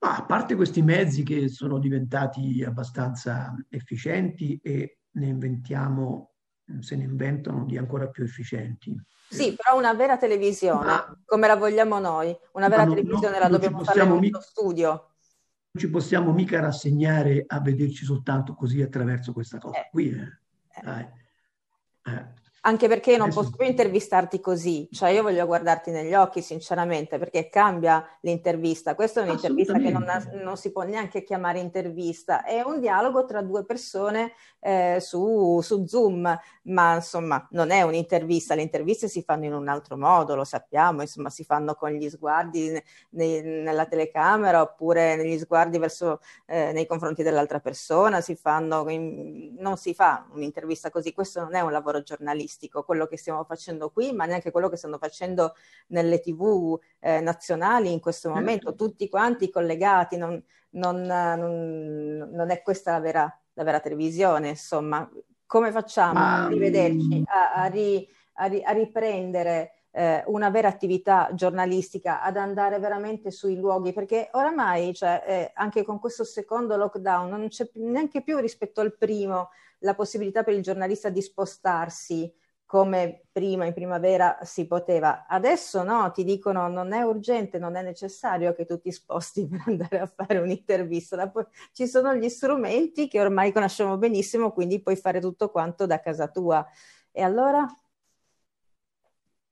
Ma 0.00 0.16
a 0.16 0.24
parte 0.24 0.56
questi 0.56 0.82
mezzi 0.82 1.22
che 1.22 1.48
sono 1.48 1.78
diventati 1.78 2.64
abbastanza 2.64 3.54
efficienti 3.70 4.58
e 4.60 4.98
ne 5.12 5.26
inventiamo, 5.26 6.32
se 6.80 6.96
ne 6.96 7.04
inventano 7.04 7.64
di 7.64 7.78
ancora 7.78 8.08
più 8.08 8.24
efficienti. 8.24 8.94
Sì, 9.30 9.54
però 9.54 9.78
una 9.78 9.94
vera 9.94 10.18
televisione, 10.18 10.84
ma, 10.84 11.18
come 11.24 11.46
la 11.46 11.56
vogliamo 11.56 11.98
noi, 12.00 12.36
una 12.52 12.68
vera 12.68 12.86
televisione 12.86 13.38
non, 13.38 13.40
la 13.40 13.48
dobbiamo 13.48 13.82
fare 13.82 14.04
nel 14.04 14.18
mi... 14.18 14.30
studio 14.40 15.13
ci 15.76 15.90
possiamo 15.90 16.32
mica 16.32 16.60
rassegnare 16.60 17.44
a 17.46 17.60
vederci 17.60 18.04
soltanto 18.04 18.54
così 18.54 18.80
attraverso 18.80 19.32
questa 19.32 19.58
cosa 19.58 19.80
eh. 19.80 19.88
qui. 19.90 20.10
Eh. 20.10 21.08
Eh. 22.04 22.32
Anche 22.66 22.88
perché 22.88 23.18
non 23.18 23.30
posso 23.30 23.50
più 23.54 23.66
intervistarti 23.66 24.40
così, 24.40 24.88
cioè 24.90 25.10
io 25.10 25.20
voglio 25.20 25.44
guardarti 25.44 25.90
negli 25.90 26.14
occhi 26.14 26.40
sinceramente 26.40 27.18
perché 27.18 27.50
cambia 27.50 28.02
l'intervista. 28.20 28.94
Questa 28.94 29.20
è 29.20 29.24
un'intervista 29.24 29.78
che 29.78 29.90
non, 29.90 30.08
ha, 30.08 30.26
non, 30.42 30.56
si 30.56 30.72
può 30.72 30.82
neanche 30.82 31.24
chiamare 31.24 31.58
intervista, 31.58 32.42
è 32.42 32.62
un 32.62 32.80
dialogo 32.80 33.26
tra 33.26 33.42
due 33.42 33.66
persone 33.66 34.32
eh, 34.60 34.96
su, 34.98 35.60
su, 35.60 35.84
Zoom, 35.84 36.40
ma 36.62 36.94
insomma 36.94 37.46
non 37.50 37.70
è 37.70 37.82
un'intervista, 37.82 38.54
le 38.54 38.62
interviste 38.62 39.08
si 39.08 39.22
fanno 39.22 39.44
in 39.44 39.52
un 39.52 39.68
altro 39.68 39.98
modo, 39.98 40.34
lo 40.34 40.44
sappiamo, 40.44 41.02
insomma 41.02 41.28
si 41.28 41.44
fanno 41.44 41.74
con 41.74 41.90
gli 41.90 42.08
sguardi 42.08 42.82
ne, 43.10 43.42
nella 43.42 43.84
telecamera 43.84 44.62
oppure 44.62 45.16
negli 45.16 45.38
sguardi 45.38 45.76
verso, 45.76 46.20
eh, 46.46 46.72
nei 46.72 46.86
confronti 46.86 47.22
dell'altra 47.22 47.60
persona, 47.60 48.22
si 48.22 48.34
fanno, 48.36 48.88
in, 48.88 49.54
non 49.58 49.76
si 49.76 49.92
fa 49.92 50.26
un'intervista 50.32 50.88
così, 50.88 51.12
questo 51.12 51.40
non 51.40 51.54
è 51.54 51.60
un 51.60 51.70
lavoro 51.70 52.02
giornalistico 52.02 52.52
giornalistico, 52.54 52.84
quello 52.84 53.06
che 53.06 53.16
stiamo 53.16 53.44
facendo 53.44 53.90
qui, 53.90 54.12
ma 54.12 54.24
neanche 54.24 54.50
quello 54.50 54.68
che 54.68 54.76
stanno 54.76 54.98
facendo 54.98 55.54
nelle 55.88 56.20
tv 56.20 56.78
eh, 57.00 57.20
nazionali 57.20 57.92
in 57.92 58.00
questo 58.00 58.28
certo. 58.28 58.42
momento, 58.42 58.74
tutti 58.74 59.08
quanti 59.08 59.50
collegati, 59.50 60.16
non, 60.16 60.42
non, 60.70 61.02
non, 61.02 62.30
non 62.30 62.50
è 62.50 62.62
questa 62.62 62.92
la 62.92 63.00
vera, 63.00 63.40
la 63.54 63.64
vera, 63.64 63.80
televisione, 63.80 64.48
insomma. 64.48 65.08
Come 65.46 65.70
facciamo 65.72 66.14
ma... 66.14 66.44
a 66.44 66.48
rivederci, 66.48 67.22
a, 67.26 67.62
a, 67.62 67.66
ri, 67.66 68.08
a, 68.34 68.46
ri- 68.46 68.62
a 68.64 68.72
riprendere 68.72 69.72
eh, 69.92 70.24
una 70.26 70.50
vera 70.50 70.68
attività 70.68 71.30
giornalistica, 71.34 72.22
ad 72.22 72.36
andare 72.36 72.78
veramente 72.78 73.30
sui 73.30 73.56
luoghi, 73.56 73.92
perché 73.92 74.30
oramai, 74.32 74.94
cioè, 74.94 75.22
eh, 75.26 75.50
anche 75.54 75.84
con 75.84 76.00
questo 76.00 76.24
secondo 76.24 76.76
lockdown, 76.76 77.28
non 77.28 77.48
c'è 77.48 77.68
neanche 77.74 78.22
più 78.22 78.38
rispetto 78.38 78.80
al 78.80 78.96
primo 78.96 79.50
la 79.84 79.94
possibilità 79.94 80.42
per 80.42 80.54
il 80.54 80.62
giornalista 80.62 81.10
di 81.10 81.22
spostarsi 81.22 82.32
come 82.74 83.26
prima 83.30 83.66
in 83.66 83.72
primavera 83.72 84.38
si 84.42 84.66
poteva. 84.66 85.28
Adesso 85.28 85.84
no, 85.84 86.10
ti 86.10 86.24
dicono 86.24 86.66
non 86.66 86.92
è 86.92 87.02
urgente, 87.02 87.56
non 87.56 87.76
è 87.76 87.82
necessario 87.82 88.52
che 88.52 88.64
tu 88.64 88.80
ti 88.80 88.90
sposti 88.90 89.46
per 89.46 89.62
andare 89.64 90.00
a 90.00 90.06
fare 90.06 90.38
un'intervista. 90.38 91.32
Ci 91.70 91.86
sono 91.86 92.16
gli 92.16 92.28
strumenti 92.28 93.06
che 93.06 93.20
ormai 93.20 93.52
conosciamo 93.52 93.96
benissimo, 93.96 94.50
quindi 94.50 94.82
puoi 94.82 94.96
fare 94.96 95.20
tutto 95.20 95.50
quanto 95.50 95.86
da 95.86 96.00
casa 96.00 96.26
tua. 96.26 96.66
E 97.12 97.22
allora 97.22 97.64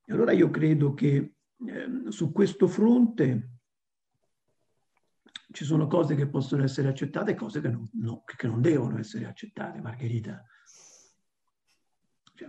allora 0.09 0.33
io 0.33 0.51
credo 0.51 0.93
che 0.93 1.35
eh, 1.65 1.89
su 2.09 2.33
questo 2.33 2.67
fronte 2.67 3.51
ci 5.53 5.65
sono 5.65 5.87
cose 5.87 6.17
che 6.17 6.27
possono 6.27 6.65
essere 6.65 6.89
accettate 6.89 7.31
e 7.31 7.35
cose 7.37 7.61
che 7.61 7.69
non, 7.69 7.89
no, 8.01 8.25
che 8.25 8.49
non 8.49 8.61
devono 8.61 8.99
essere 8.99 9.27
accettate, 9.27 9.81
Margherita. 9.81 10.45
Cioè, 12.35 12.49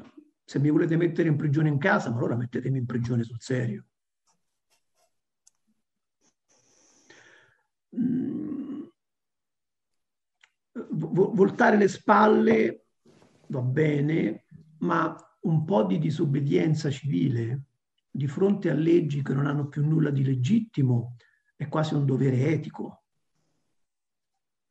se 0.54 0.60
mi 0.60 0.70
volete 0.70 0.96
mettere 0.98 1.30
in 1.30 1.36
prigione 1.36 1.68
in 1.68 1.80
casa, 1.80 2.12
ma 2.12 2.18
allora 2.18 2.36
mettetemi 2.36 2.78
in 2.78 2.86
prigione 2.86 3.24
sul 3.24 3.42
serio. 3.42 3.88
Mm. 7.98 8.84
Voltare 10.92 11.76
le 11.76 11.88
spalle 11.88 12.86
va 13.48 13.62
bene, 13.62 14.46
ma 14.82 15.16
un 15.40 15.66
po' 15.66 15.86
di 15.86 15.98
disobbedienza 15.98 16.92
civile 16.92 17.64
di 18.12 18.28
fronte 18.28 18.70
a 18.70 18.76
leggi 18.76 19.24
che 19.24 19.34
non 19.34 19.48
hanno 19.48 19.68
più 19.70 19.84
nulla 19.84 20.12
di 20.12 20.24
legittimo 20.24 21.16
è 21.56 21.68
quasi 21.68 21.96
un 21.96 22.06
dovere 22.06 22.50
etico. 22.50 23.06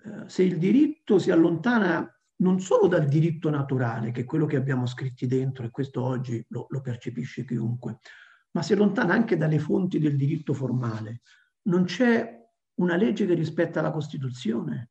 Eh, 0.05 0.29
se 0.29 0.45
il 0.45 0.59
diritto 0.59 1.19
si 1.19 1.33
allontana 1.33 2.09
non 2.43 2.61
solo 2.61 2.87
dal 2.87 3.07
diritto 3.07 3.51
naturale, 3.51 4.11
che 4.11 4.23
è 4.23 4.25
quello 4.25 4.47
che 4.47 4.57
abbiamo 4.57 4.87
scritti 4.87 5.27
dentro, 5.27 5.65
e 5.65 5.71
questo 5.71 6.03
oggi 6.03 6.45
lo, 6.49 6.67
lo 6.69 6.81
percepisce 6.81 7.45
chiunque, 7.45 7.99
ma 8.53 8.63
si 8.63 8.75
allontana 8.75 9.15
anche 9.15 9.37
dalle 9.37 9.59
fonti 9.59 9.99
del 9.99 10.17
diritto 10.17 10.53
formale. 10.53 11.23
Non 11.63 11.85
c'è 11.85 12.41
una 12.75 12.97
legge 12.97 13.27
che 13.27 13.35
rispetta 13.35 13.81
la 13.81 13.91
Costituzione, 13.91 14.91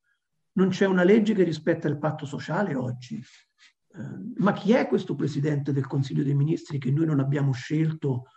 non 0.54 0.70
c'è 0.70 0.86
una 0.86 1.04
legge 1.04 1.34
che 1.34 1.44
rispetta 1.44 1.88
il 1.88 1.98
patto 1.98 2.26
sociale 2.26 2.76
oggi, 2.76 3.24
Ehm, 3.96 4.34
ma 4.38 4.54
chi 4.54 4.74
è 4.74 4.88
questo 4.88 5.16
Presidente 5.16 5.74
del 5.74 5.88
Consiglio 5.88 6.24
dei 6.24 6.36
Ministri 6.36 6.78
che 6.78 6.92
noi 6.92 7.06
non 7.06 7.20
abbiamo 7.20 7.52
scelto, 7.52 8.28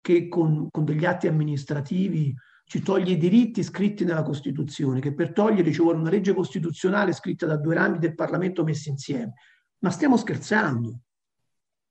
che 0.00 0.28
con, 0.28 0.68
con 0.70 0.84
degli 0.84 1.04
atti 1.04 1.26
amministrativi 1.26 2.34
ci 2.66 2.82
toglie 2.82 3.12
i 3.12 3.18
diritti 3.18 3.62
scritti 3.62 4.04
nella 4.04 4.22
Costituzione, 4.22 5.00
che 5.00 5.14
per 5.14 5.32
togliere 5.32 5.70
ci 5.72 5.80
vuole 5.80 5.98
una 5.98 6.10
legge 6.10 6.34
costituzionale 6.34 7.12
scritta 7.12 7.46
da 7.46 7.56
due 7.56 7.74
rami 7.74 7.98
del 7.98 8.14
Parlamento 8.14 8.64
messi 8.64 8.88
insieme. 8.88 9.34
Ma 9.78 9.90
stiamo 9.90 10.16
scherzando. 10.16 11.00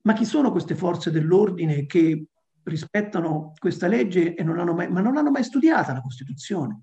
Ma 0.02 0.14
chi 0.14 0.26
sono 0.26 0.52
queste 0.52 0.76
forze 0.76 1.12
dell'ordine 1.12 1.86
che 1.86 2.26
rispettano 2.64 3.54
questa 3.58 3.88
legge 3.88 4.34
e 4.36 4.44
non 4.44 4.60
hanno 4.60 4.74
mai, 4.74 4.90
ma 4.90 5.00
non 5.00 5.18
hanno 5.18 5.32
mai 5.32 5.44
studiata 5.44 5.94
la 5.94 6.02
Costituzione? 6.02 6.82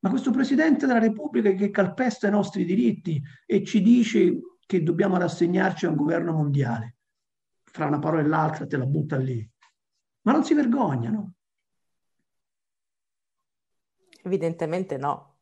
Ma 0.00 0.10
questo 0.10 0.30
Presidente 0.30 0.86
della 0.86 0.98
Repubblica 0.98 1.50
che 1.52 1.70
calpesta 1.70 2.28
i 2.28 2.30
nostri 2.30 2.64
diritti 2.64 3.20
e 3.46 3.64
ci 3.64 3.82
dice 3.82 4.38
che 4.64 4.82
dobbiamo 4.82 5.16
rassegnarci 5.16 5.86
a 5.86 5.90
un 5.90 5.96
governo 5.96 6.32
mondiale, 6.32 6.96
fra 7.64 7.86
una 7.86 7.98
parola 7.98 8.22
e 8.22 8.26
l'altra 8.26 8.66
te 8.66 8.76
la 8.76 8.86
butta 8.86 9.16
lì. 9.16 9.48
Ma 10.22 10.32
non 10.32 10.44
si 10.44 10.54
vergognano? 10.54 11.37
Evidentemente 14.28 14.98
no. 14.98 15.36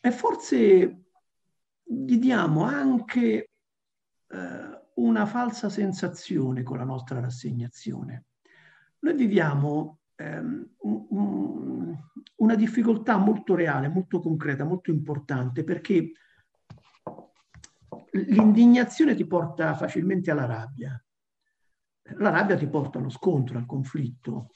E 0.00 0.10
forse 0.10 1.04
gli 1.82 2.18
diamo 2.18 2.62
anche 2.62 3.50
eh, 4.26 4.84
una 4.94 5.26
falsa 5.26 5.68
sensazione 5.68 6.62
con 6.62 6.78
la 6.78 6.84
nostra 6.84 7.20
rassegnazione. 7.20 8.24
Noi 9.00 9.14
viviamo 9.16 9.98
ehm, 10.14 10.70
una 12.36 12.54
difficoltà 12.54 13.18
molto 13.18 13.54
reale, 13.54 13.88
molto 13.88 14.18
concreta, 14.18 14.64
molto 14.64 14.90
importante, 14.90 15.62
perché 15.62 16.12
l'indignazione 18.12 19.14
ti 19.14 19.26
porta 19.26 19.74
facilmente 19.74 20.30
alla 20.30 20.46
rabbia. 20.46 20.98
La 22.18 22.30
rabbia 22.30 22.56
ti 22.56 22.66
porta 22.66 22.98
allo 22.98 23.10
scontro, 23.10 23.58
al 23.58 23.66
conflitto 23.66 24.52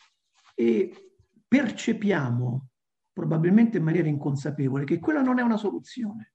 e 0.60 1.09
percepiamo, 1.50 2.68
probabilmente 3.12 3.78
in 3.78 3.82
maniera 3.82 4.06
inconsapevole, 4.06 4.84
che 4.84 5.00
quella 5.00 5.20
non 5.20 5.40
è 5.40 5.42
una 5.42 5.56
soluzione. 5.56 6.34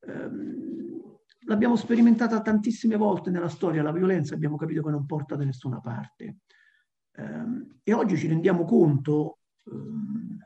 Ehm, 0.00 1.18
l'abbiamo 1.46 1.76
sperimentata 1.76 2.40
tantissime 2.40 2.96
volte 2.96 3.30
nella 3.30 3.48
storia, 3.48 3.84
la 3.84 3.92
violenza 3.92 4.34
abbiamo 4.34 4.56
capito 4.56 4.82
che 4.82 4.90
non 4.90 5.06
porta 5.06 5.36
da 5.36 5.44
nessuna 5.44 5.80
parte. 5.80 6.38
Um, 7.18 7.78
e 7.84 7.92
oggi 7.92 8.16
ci 8.16 8.26
rendiamo 8.26 8.64
conto 8.64 9.38
um, 9.66 10.36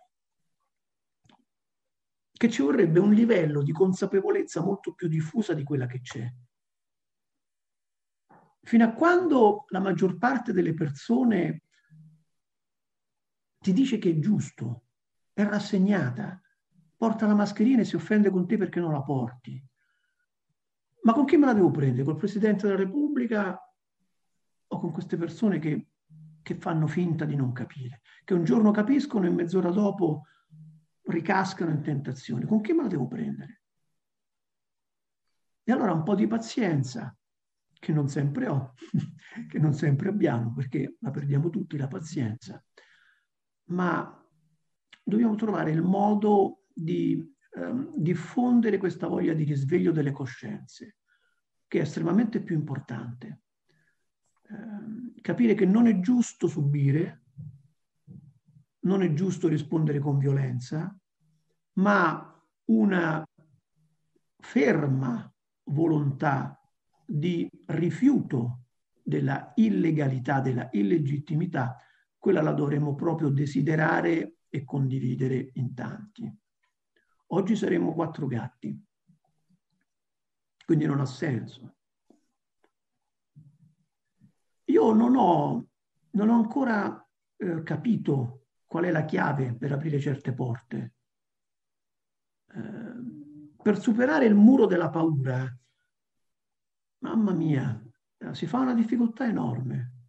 che 2.30 2.50
ci 2.50 2.60
vorrebbe 2.60 3.00
un 3.00 3.14
livello 3.14 3.62
di 3.62 3.72
consapevolezza 3.72 4.62
molto 4.62 4.92
più 4.92 5.08
diffusa 5.08 5.54
di 5.54 5.64
quella 5.64 5.86
che 5.86 6.02
c'è. 6.02 6.30
Fino 8.60 8.84
a 8.84 8.92
quando 8.92 9.64
la 9.68 9.80
maggior 9.80 10.18
parte 10.18 10.52
delle 10.52 10.74
persone 10.74 11.62
ti 13.60 13.72
dice 13.72 13.98
che 13.98 14.10
è 14.10 14.18
giusto, 14.18 14.86
è 15.32 15.44
rassegnata, 15.44 16.40
porta 16.96 17.26
la 17.26 17.34
mascherina 17.34 17.82
e 17.82 17.84
si 17.84 17.96
offende 17.96 18.30
con 18.30 18.46
te 18.46 18.56
perché 18.56 18.80
non 18.80 18.92
la 18.92 19.02
porti. 19.02 19.62
Ma 21.02 21.12
con 21.12 21.24
chi 21.24 21.36
me 21.36 21.46
la 21.46 21.54
devo 21.54 21.70
prendere? 21.70 22.04
Col 22.04 22.16
Presidente 22.16 22.66
della 22.66 22.78
Repubblica 22.78 23.58
o 24.72 24.78
con 24.78 24.92
queste 24.92 25.16
persone 25.16 25.58
che 25.58 25.90
che 26.42 26.54
fanno 26.56 26.86
finta 26.86 27.24
di 27.24 27.36
non 27.36 27.52
capire, 27.52 28.00
che 28.24 28.34
un 28.34 28.44
giorno 28.44 28.70
capiscono 28.70 29.26
e 29.26 29.30
mezz'ora 29.30 29.70
dopo 29.70 30.24
ricascano 31.02 31.70
in 31.70 31.82
tentazione. 31.82 32.46
Con 32.46 32.60
chi 32.60 32.72
me 32.72 32.82
la 32.82 32.88
devo 32.88 33.06
prendere? 33.06 33.62
E 35.62 35.72
allora 35.72 35.92
un 35.92 36.02
po' 36.02 36.14
di 36.14 36.26
pazienza, 36.26 37.16
che 37.72 37.92
non 37.92 38.08
sempre 38.08 38.48
ho, 38.48 38.74
che 39.48 39.58
non 39.58 39.74
sempre 39.74 40.08
abbiamo, 40.08 40.52
perché 40.52 40.96
la 41.00 41.10
perdiamo 41.10 41.50
tutti 41.50 41.76
la 41.76 41.88
pazienza, 41.88 42.62
ma 43.70 44.16
dobbiamo 45.02 45.34
trovare 45.34 45.70
il 45.70 45.82
modo 45.82 46.64
di 46.72 47.22
ehm, 47.54 47.94
diffondere 47.96 48.78
questa 48.78 49.06
voglia 49.06 49.34
di 49.34 49.44
risveglio 49.44 49.92
delle 49.92 50.12
coscienze, 50.12 50.98
che 51.66 51.78
è 51.78 51.82
estremamente 51.82 52.40
più 52.40 52.54
importante. 52.54 53.42
Ehm, 54.48 55.14
capire 55.20 55.54
che 55.54 55.66
non 55.66 55.86
è 55.86 56.00
giusto 56.00 56.46
subire, 56.46 57.22
non 58.80 59.02
è 59.02 59.12
giusto 59.12 59.48
rispondere 59.48 59.98
con 59.98 60.18
violenza, 60.18 60.96
ma 61.74 62.26
una 62.66 63.24
ferma 64.38 65.32
volontà 65.64 66.58
di 67.04 67.48
rifiuto 67.66 68.64
della 69.02 69.52
illegalità, 69.56 70.40
della 70.40 70.68
illegittimità, 70.72 71.76
quella 72.20 72.42
la 72.42 72.52
dovremmo 72.52 72.94
proprio 72.94 73.30
desiderare 73.30 74.34
e 74.50 74.62
condividere 74.62 75.52
in 75.54 75.72
tanti. 75.74 76.30
Oggi 77.28 77.56
saremo 77.56 77.94
quattro 77.94 78.26
gatti, 78.26 78.78
quindi 80.66 80.84
non 80.84 81.00
ha 81.00 81.06
senso. 81.06 81.76
Io 84.64 84.92
non 84.92 85.16
ho, 85.16 85.66
non 86.10 86.28
ho 86.28 86.34
ancora 86.34 87.08
eh, 87.36 87.62
capito 87.62 88.44
qual 88.66 88.84
è 88.84 88.90
la 88.90 89.04
chiave 89.06 89.54
per 89.54 89.72
aprire 89.72 89.98
certe 89.98 90.34
porte. 90.34 90.94
Eh, 92.52 93.58
per 93.62 93.80
superare 93.80 94.26
il 94.26 94.34
muro 94.34 94.66
della 94.66 94.90
paura, 94.90 95.58
mamma 96.98 97.32
mia, 97.32 97.82
si 98.32 98.46
fa 98.46 98.58
una 98.58 98.74
difficoltà 98.74 99.26
enorme. 99.26 99.99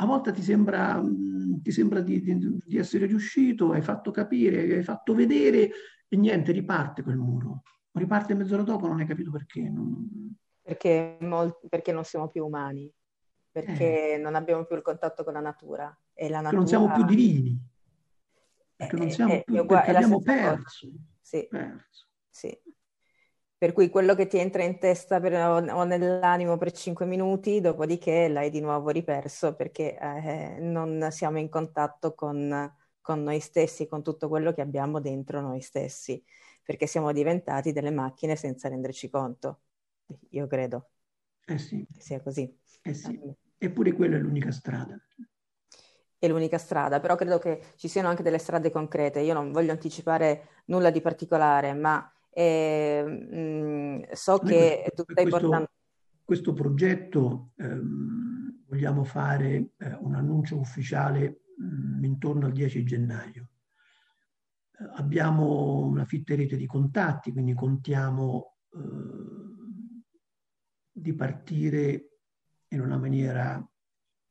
A 0.00 0.06
volte 0.06 0.32
ti 0.32 0.42
sembra, 0.42 1.00
mm, 1.00 1.60
ti 1.62 1.70
sembra 1.70 2.00
di, 2.00 2.20
di, 2.20 2.58
di, 2.64 2.78
essere 2.78 3.06
riuscito, 3.06 3.72
hai 3.72 3.82
fatto 3.82 4.10
capire, 4.10 4.76
hai 4.76 4.82
fatto 4.82 5.14
vedere 5.14 5.70
e 6.08 6.16
niente, 6.16 6.52
riparte 6.52 7.02
quel 7.02 7.16
muro. 7.16 7.62
Riparte 7.92 8.34
mezz'ora 8.34 8.62
dopo, 8.62 8.86
non 8.86 9.00
hai 9.00 9.06
capito 9.06 9.30
perché. 9.30 9.68
Non... 9.68 10.34
Perché, 10.62 11.18
molt- 11.20 11.68
perché 11.68 11.92
non 11.92 12.04
siamo 12.04 12.28
più 12.28 12.44
umani 12.44 12.92
perché 13.50 14.14
eh. 14.14 14.16
non 14.18 14.34
abbiamo 14.34 14.64
più 14.64 14.76
il 14.76 14.82
contatto 14.82 15.24
con 15.24 15.32
la 15.32 15.40
natura. 15.40 15.96
E 16.14 16.28
la 16.28 16.40
natura... 16.40 16.56
non 16.58 16.66
siamo 16.66 16.92
più 16.92 17.04
divini, 17.04 17.58
perché 18.76 18.96
non 18.96 19.10
siamo 19.10 19.32
è, 19.32 19.44
più, 19.44 19.62
è, 19.62 19.66
perché 19.66 19.90
abbiamo 19.90 20.20
perso. 20.20 20.88
Sì. 21.20 21.46
perso. 21.48 22.06
Sì. 22.28 22.58
Per 23.60 23.74
cui 23.74 23.90
quello 23.90 24.14
che 24.14 24.26
ti 24.26 24.38
entra 24.38 24.62
in 24.62 24.78
testa 24.78 25.20
per, 25.20 25.34
o 25.34 25.84
nell'animo 25.84 26.56
per 26.56 26.72
cinque 26.72 27.04
minuti, 27.04 27.60
dopodiché 27.60 28.26
l'hai 28.26 28.48
di 28.48 28.58
nuovo 28.58 28.88
riperso 28.88 29.54
perché 29.54 29.98
eh, 29.98 30.56
non 30.60 31.08
siamo 31.10 31.38
in 31.38 31.50
contatto 31.50 32.14
con, 32.14 32.74
con 33.02 33.22
noi 33.22 33.38
stessi, 33.38 33.86
con 33.86 34.02
tutto 34.02 34.28
quello 34.30 34.54
che 34.54 34.62
abbiamo 34.62 34.98
dentro 34.98 35.42
noi 35.42 35.60
stessi, 35.60 36.24
perché 36.62 36.86
siamo 36.86 37.12
diventati 37.12 37.72
delle 37.72 37.90
macchine 37.90 38.34
senza 38.34 38.70
renderci 38.70 39.10
conto. 39.10 39.60
Io 40.30 40.46
credo 40.46 40.88
eh 41.44 41.58
sì. 41.58 41.86
che 41.92 42.00
sia 42.00 42.22
così. 42.22 42.58
Eh 42.80 42.94
sì. 42.94 43.20
Eppure 43.58 43.92
quella 43.92 44.16
è 44.16 44.20
l'unica 44.20 44.52
strada. 44.52 44.98
È 46.16 46.26
l'unica 46.26 46.56
strada, 46.56 46.98
però 46.98 47.14
credo 47.14 47.38
che 47.38 47.60
ci 47.76 47.88
siano 47.88 48.08
anche 48.08 48.22
delle 48.22 48.38
strade 48.38 48.70
concrete. 48.70 49.20
Io 49.20 49.34
non 49.34 49.52
voglio 49.52 49.72
anticipare 49.72 50.62
nulla 50.68 50.88
di 50.88 51.02
particolare, 51.02 51.74
ma 51.74 52.10
e, 52.30 53.02
mh, 53.04 53.36
mm, 53.36 54.02
so 54.12 54.38
Noi 54.42 54.50
che 54.50 54.82
questo, 54.82 55.04
tu 55.04 55.12
stai 55.12 55.24
questo, 55.24 55.40
portando... 55.40 55.70
Questo 56.24 56.52
progetto 56.52 57.50
ehm, 57.56 58.64
vogliamo 58.68 59.04
fare 59.04 59.72
eh, 59.76 59.96
un 60.00 60.14
annuncio 60.14 60.58
ufficiale 60.58 61.42
mh, 61.56 61.98
mm, 61.98 62.04
intorno 62.04 62.46
al 62.46 62.52
10 62.52 62.84
gennaio. 62.84 63.48
Eh, 64.78 64.90
abbiamo 64.94 65.80
una 65.80 66.04
fitta 66.04 66.34
rete 66.36 66.56
di 66.56 66.66
contatti, 66.66 67.32
quindi 67.32 67.54
contiamo 67.54 68.58
eh, 68.72 69.50
di 70.92 71.14
partire 71.14 72.10
in 72.68 72.80
una 72.80 72.96
maniera 72.96 73.68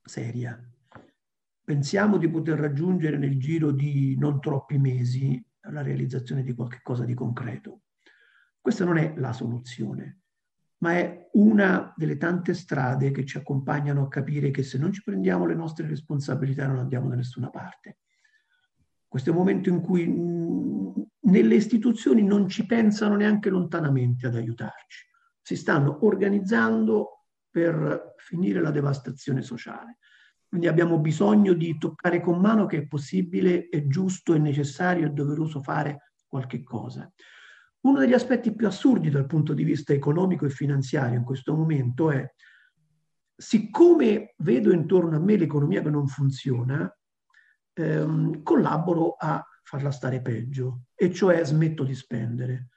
seria. 0.01 0.57
Pensiamo 1.63 2.17
di 2.17 2.29
poter 2.29 2.57
raggiungere 2.57 3.17
nel 3.17 3.37
giro 3.37 3.71
di 3.71 4.17
non 4.17 4.39
troppi 4.39 4.77
mesi 4.77 5.43
la 5.69 5.81
realizzazione 5.81 6.43
di 6.43 6.53
qualche 6.53 6.79
cosa 6.81 7.03
di 7.03 7.13
concreto. 7.13 7.81
Questa 8.69 8.85
non 8.85 8.99
è 8.99 9.15
la 9.17 9.33
soluzione, 9.33 10.19
ma 10.83 10.91
è 10.91 11.27
una 11.33 11.91
delle 11.97 12.17
tante 12.17 12.53
strade 12.53 13.09
che 13.09 13.25
ci 13.25 13.39
accompagnano 13.39 14.03
a 14.03 14.07
capire 14.07 14.51
che 14.51 14.61
se 14.61 14.77
non 14.77 14.93
ci 14.93 15.01
prendiamo 15.01 15.47
le 15.47 15.55
nostre 15.55 15.87
responsabilità 15.87 16.67
non 16.67 16.77
andiamo 16.77 17.09
da 17.09 17.15
nessuna 17.15 17.49
parte. 17.49 17.97
Questo 19.07 19.29
è 19.29 19.31
un 19.33 19.39
momento 19.39 19.69
in 19.69 19.81
cui 19.81 20.05
mh, 20.05 21.07
nelle 21.21 21.55
istituzioni 21.55 22.21
non 22.21 22.47
ci 22.47 22.67
pensano 22.67 23.15
neanche 23.15 23.49
lontanamente 23.49 24.27
ad 24.27 24.35
aiutarci. 24.35 25.03
Si 25.41 25.55
stanno 25.55 26.05
organizzando 26.05 27.25
per 27.49 28.13
finire 28.17 28.61
la 28.61 28.69
devastazione 28.69 29.41
sociale. 29.41 29.97
Quindi 30.47 30.67
abbiamo 30.67 30.99
bisogno 30.99 31.53
di 31.53 31.75
toccare 31.79 32.21
con 32.21 32.39
mano 32.39 32.67
che 32.67 32.77
è 32.77 32.87
possibile, 32.87 33.67
è 33.67 33.87
giusto, 33.87 34.35
è 34.35 34.37
necessario, 34.37 35.07
è 35.07 35.09
doveroso 35.09 35.59
fare 35.63 36.11
qualche 36.27 36.61
cosa. 36.61 37.11
Uno 37.81 37.99
degli 37.99 38.13
aspetti 38.13 38.53
più 38.53 38.67
assurdi 38.67 39.09
dal 39.09 39.25
punto 39.25 39.53
di 39.53 39.63
vista 39.63 39.93
economico 39.93 40.45
e 40.45 40.49
finanziario 40.49 41.17
in 41.17 41.23
questo 41.23 41.55
momento 41.55 42.11
è, 42.11 42.29
siccome 43.35 44.33
vedo 44.39 44.73
intorno 44.73 45.15
a 45.15 45.19
me 45.19 45.37
l'economia 45.37 45.81
che 45.81 45.89
non 45.89 46.07
funziona, 46.07 46.93
ehm, 47.73 48.43
collaboro 48.43 49.15
a 49.17 49.41
farla 49.63 49.91
stare 49.91 50.21
peggio, 50.21 50.81
e 50.93 51.13
cioè 51.13 51.43
smetto 51.45 51.83
di 51.83 51.95
spendere. 51.95 52.69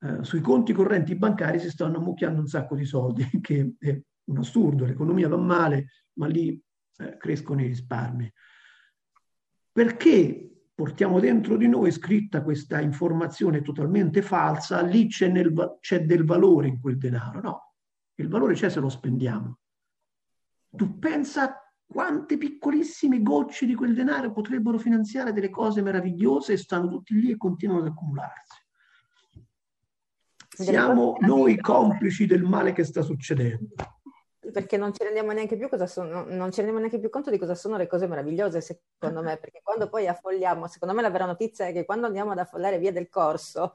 Eh, 0.00 0.24
sui 0.24 0.40
conti 0.40 0.72
correnti 0.72 1.14
bancari 1.14 1.60
si 1.60 1.70
stanno 1.70 1.98
ammucchiando 1.98 2.40
un 2.40 2.48
sacco 2.48 2.74
di 2.74 2.84
soldi, 2.84 3.24
che 3.40 3.74
è 3.78 4.00
un 4.24 4.38
assurdo, 4.38 4.84
l'economia 4.84 5.28
va 5.28 5.36
male, 5.36 5.88
ma 6.14 6.26
lì 6.26 6.60
eh, 6.98 7.16
crescono 7.16 7.62
i 7.62 7.68
risparmi. 7.68 8.32
Perché 9.70 10.55
portiamo 10.76 11.20
dentro 11.20 11.56
di 11.56 11.66
noi 11.68 11.90
scritta 11.90 12.42
questa 12.42 12.82
informazione 12.82 13.62
totalmente 13.62 14.20
falsa, 14.20 14.82
lì 14.82 15.08
c'è, 15.08 15.28
nel, 15.28 15.78
c'è 15.80 16.04
del 16.04 16.26
valore 16.26 16.68
in 16.68 16.78
quel 16.78 16.98
denaro. 16.98 17.40
No, 17.40 17.74
il 18.16 18.28
valore 18.28 18.52
c'è 18.52 18.68
se 18.68 18.78
lo 18.78 18.90
spendiamo. 18.90 19.58
Tu 20.68 20.98
pensa 20.98 21.58
quante 21.86 22.36
piccolissime 22.36 23.22
gocce 23.22 23.64
di 23.64 23.74
quel 23.74 23.94
denaro 23.94 24.32
potrebbero 24.32 24.76
finanziare 24.76 25.32
delle 25.32 25.48
cose 25.48 25.80
meravigliose 25.80 26.52
e 26.52 26.58
stanno 26.58 26.88
tutti 26.88 27.14
lì 27.14 27.30
e 27.30 27.38
continuano 27.38 27.80
ad 27.80 27.88
accumularsi. 27.88 28.64
Siamo 30.46 31.16
noi 31.20 31.58
complici 31.58 32.26
del 32.26 32.42
male 32.42 32.72
che 32.72 32.84
sta 32.84 33.00
succedendo 33.00 33.95
perché 34.52 34.76
non 34.76 34.92
ci 34.92 35.02
rendiamo 35.02 35.32
neanche 35.32 35.56
più 35.56 35.68
cosa 35.68 35.86
sono, 35.86 36.24
non 36.24 36.50
ci 36.50 36.56
rendiamo 36.56 36.78
neanche 36.78 36.98
più 36.98 37.10
conto 37.10 37.30
di 37.30 37.38
cosa 37.38 37.54
sono 37.54 37.76
le 37.76 37.86
cose 37.86 38.06
meravigliose, 38.06 38.60
secondo 38.60 39.22
me, 39.22 39.36
perché 39.36 39.60
quando 39.62 39.88
poi 39.88 40.06
affolliamo, 40.06 40.66
secondo 40.66 40.94
me 40.94 41.02
la 41.02 41.10
vera 41.10 41.26
notizia 41.26 41.66
è 41.66 41.72
che 41.72 41.84
quando 41.84 42.06
andiamo 42.06 42.32
ad 42.32 42.38
affollare 42.38 42.78
via 42.78 42.92
del 42.92 43.08
corso 43.08 43.74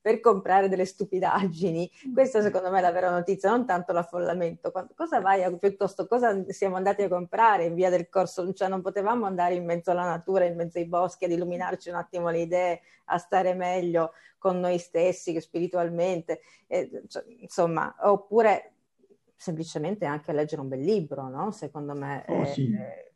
per 0.00 0.20
comprare 0.20 0.68
delle 0.68 0.84
stupidaggini, 0.84 1.90
questa 2.12 2.42
secondo 2.42 2.70
me 2.70 2.78
è 2.78 2.82
la 2.82 2.92
vera 2.92 3.10
notizia, 3.10 3.50
non 3.50 3.64
tanto 3.66 3.92
l'affollamento. 3.92 4.72
Cosa 4.94 5.20
vai 5.20 5.42
a, 5.42 5.56
piuttosto, 5.56 6.06
cosa 6.06 6.44
siamo 6.48 6.76
andati 6.76 7.02
a 7.02 7.08
comprare 7.08 7.64
in 7.64 7.74
via 7.74 7.90
del 7.90 8.08
corso? 8.08 8.52
Cioè 8.52 8.68
non 8.68 8.82
potevamo 8.82 9.26
andare 9.26 9.54
in 9.54 9.64
mezzo 9.64 9.90
alla 9.90 10.04
natura, 10.04 10.44
in 10.44 10.56
mezzo 10.56 10.78
ai 10.78 10.86
boschi, 10.86 11.24
ad 11.24 11.32
illuminarci 11.32 11.88
un 11.88 11.96
attimo 11.96 12.28
le 12.28 12.40
idee, 12.40 12.80
a 13.06 13.18
stare 13.18 13.54
meglio 13.54 14.12
con 14.38 14.58
noi 14.58 14.78
stessi 14.78 15.38
spiritualmente, 15.40 16.40
eh, 16.66 17.02
cioè, 17.08 17.24
insomma, 17.40 17.94
oppure 18.00 18.72
semplicemente 19.40 20.04
anche 20.04 20.32
a 20.32 20.34
leggere 20.34 20.60
un 20.60 20.68
bel 20.68 20.82
libro, 20.82 21.26
no? 21.28 21.50
Secondo 21.50 21.94
me. 21.94 22.26
Oh, 22.28 22.44
sì. 22.44 22.70
eh, 22.74 23.14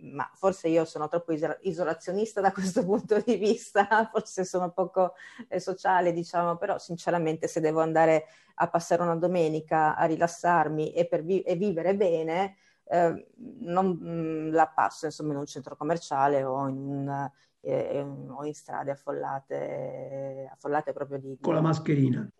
ma 0.00 0.30
forse 0.34 0.68
io 0.68 0.84
sono 0.84 1.08
troppo 1.08 1.32
isolazionista 1.62 2.42
da 2.42 2.52
questo 2.52 2.84
punto 2.84 3.18
di 3.24 3.36
vista, 3.36 4.10
forse 4.12 4.44
sono 4.44 4.70
poco 4.72 5.14
eh, 5.48 5.58
sociale, 5.58 6.12
diciamo, 6.12 6.56
però 6.58 6.76
sinceramente 6.76 7.48
se 7.48 7.60
devo 7.60 7.80
andare 7.80 8.26
a 8.56 8.68
passare 8.68 9.00
una 9.00 9.16
domenica 9.16 9.96
a 9.96 10.04
rilassarmi 10.04 10.92
e, 10.92 11.08
vi- 11.22 11.40
e 11.40 11.56
vivere 11.56 11.96
bene, 11.96 12.56
eh, 12.84 13.28
non 13.60 13.86
mh, 13.86 14.08
mm, 14.08 14.52
la 14.52 14.68
passo 14.68 15.06
insomma 15.06 15.32
in 15.32 15.38
un 15.38 15.46
centro 15.46 15.76
commerciale 15.76 16.44
o 16.44 16.68
in, 16.68 17.30
eh, 17.60 18.00
o 18.00 18.44
in 18.44 18.54
strade 18.54 18.90
affollate, 18.90 20.50
affollate 20.52 20.92
proprio 20.92 21.18
di... 21.18 21.38
Con 21.40 21.54
la 21.54 21.62
mascherina 21.62 22.30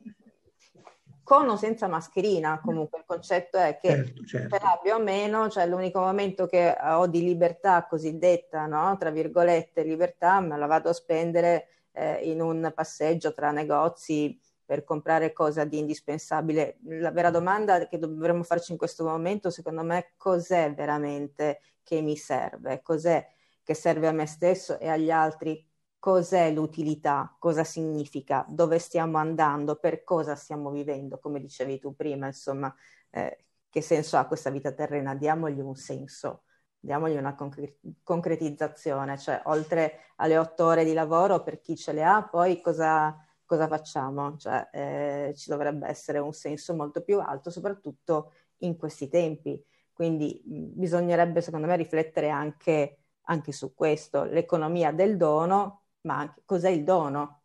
con 1.29 1.47
o 1.47 1.57
senza 1.59 1.89
mascherina, 1.89 2.59
comunque 2.59 3.01
il 3.01 3.05
concetto 3.05 3.59
è 3.59 3.77
che 3.79 3.89
certo, 3.89 4.25
certo. 4.25 4.57
ce 4.57 4.65
l'abbia 4.65 4.97
o 4.97 4.99
meno, 4.99 5.51
cioè 5.51 5.67
l'unico 5.67 6.01
momento 6.01 6.47
che 6.47 6.75
ho 6.81 7.07
di 7.07 7.23
libertà 7.23 7.87
cosiddetta, 7.87 8.65
no? 8.65 8.97
tra 8.97 9.11
virgolette, 9.11 9.83
libertà, 9.83 10.41
me 10.41 10.57
la 10.57 10.65
vado 10.65 10.89
a 10.89 10.95
spendere 10.95 11.67
eh, 11.93 12.31
in 12.31 12.41
un 12.41 12.73
passeggio 12.75 13.35
tra 13.35 13.51
negozi 13.51 14.41
per 14.65 14.85
comprare 14.85 15.35
cose 15.35 15.69
di 15.69 15.77
indispensabile. 15.77 16.79
La 16.85 17.11
vera 17.11 17.29
domanda 17.29 17.87
che 17.89 17.99
dovremmo 17.99 18.43
farci 18.43 18.73
in 18.73 18.79
questo 18.79 19.05
momento, 19.05 19.51
secondo 19.51 19.83
me, 19.83 19.99
è 19.99 20.11
cos'è 20.17 20.73
veramente 20.73 21.61
che 21.83 22.01
mi 22.01 22.17
serve? 22.17 22.81
Cos'è 22.81 23.29
che 23.63 23.75
serve 23.75 24.07
a 24.07 24.13
me 24.13 24.25
stesso 24.25 24.79
e 24.79 24.89
agli 24.89 25.11
altri 25.11 25.63
cos'è 25.99 26.51
l'utilità, 26.53 27.35
cosa 27.39 27.65
significa, 27.65 28.45
dove 28.49 28.79
stiamo 28.79 29.19
andando, 29.19 29.77
per 29.77 30.05
cosa 30.05 30.35
stiamo 30.37 30.71
vivendo, 30.71 31.19
come 31.19 31.41
dicevi 31.41 31.79
tu 31.79 31.95
prima, 31.95 32.27
insomma, 32.27 32.75
eh, 33.11 33.45
che 33.69 33.81
senso 33.83 34.17
ha 34.17 34.27
questa 34.27 34.51
vita 34.51 34.73
terrena? 34.73 35.15
Diamogli 35.15 35.61
un 35.61 35.75
senso, 35.75 36.45
diamogli 36.79 37.17
una 37.17 37.35
concre- 37.35 37.79
concretizzazione, 38.03 39.19
cioè 39.19 39.43
oltre 39.47 40.13
alle 40.17 40.39
otto 40.39 40.65
ore 40.67 40.85
di 40.85 40.93
lavoro 40.93 41.43
per 41.43 41.61
chi 41.61 41.77
ce 41.77 41.93
le 41.93 42.05
ha, 42.05 42.23
poi 42.23 42.61
cosa, 42.61 43.17
cosa 43.45 43.67
facciamo? 43.69 44.37
Cioè, 44.37 44.69
eh, 44.73 45.35
ci 45.37 45.51
dovrebbe 45.51 45.89
essere 45.89 46.19
un 46.19 46.33
senso 46.33 46.75
molto 46.75 47.03
più 47.03 47.21
alto, 47.21 47.51
soprattutto 47.51 48.33
in 48.59 48.77
questi 48.77 49.09
tempi. 49.09 49.63
Quindi 49.93 50.43
mh, 50.45 50.79
bisognerebbe, 50.79 51.41
secondo 51.41 51.67
me, 51.67 51.77
riflettere 51.77 52.29
anche, 52.31 52.99
anche 53.23 53.53
su 53.53 53.75
questo, 53.75 54.25
l'economia 54.25 54.93
del 54.93 55.17
dono 55.17 55.78
ma 56.03 56.19
anche 56.19 56.43
cos'è 56.45 56.71
il 56.71 56.85
dono? 56.85 57.43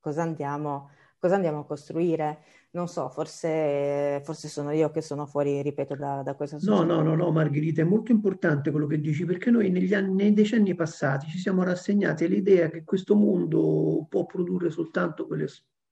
Cosa 0.00 0.22
andiamo, 0.22 0.90
cosa 1.18 1.34
andiamo 1.34 1.60
a 1.60 1.66
costruire? 1.66 2.42
Non 2.72 2.86
so, 2.86 3.08
forse, 3.08 4.20
forse, 4.24 4.48
sono 4.48 4.70
io 4.70 4.90
che 4.90 5.00
sono 5.00 5.26
fuori, 5.26 5.60
ripeto, 5.60 5.96
da, 5.96 6.22
da 6.22 6.34
questa 6.34 6.58
società. 6.58 6.84
No, 6.84 6.94
no, 6.94 7.02
no, 7.02 7.16
no, 7.16 7.32
Margherita, 7.32 7.82
è 7.82 7.84
molto 7.84 8.12
importante 8.12 8.70
quello 8.70 8.86
che 8.86 9.00
dici, 9.00 9.24
perché 9.24 9.50
noi 9.50 9.70
negli 9.70 9.92
anni, 9.92 10.14
nei 10.14 10.32
decenni 10.32 10.74
passati 10.74 11.26
ci 11.28 11.38
siamo 11.38 11.64
rassegnati 11.64 12.24
all'idea 12.24 12.70
che 12.70 12.84
questo 12.84 13.16
mondo 13.16 14.06
può 14.08 14.24
produrre 14.24 14.70
soltanto 14.70 15.26
quelle, 15.26 15.48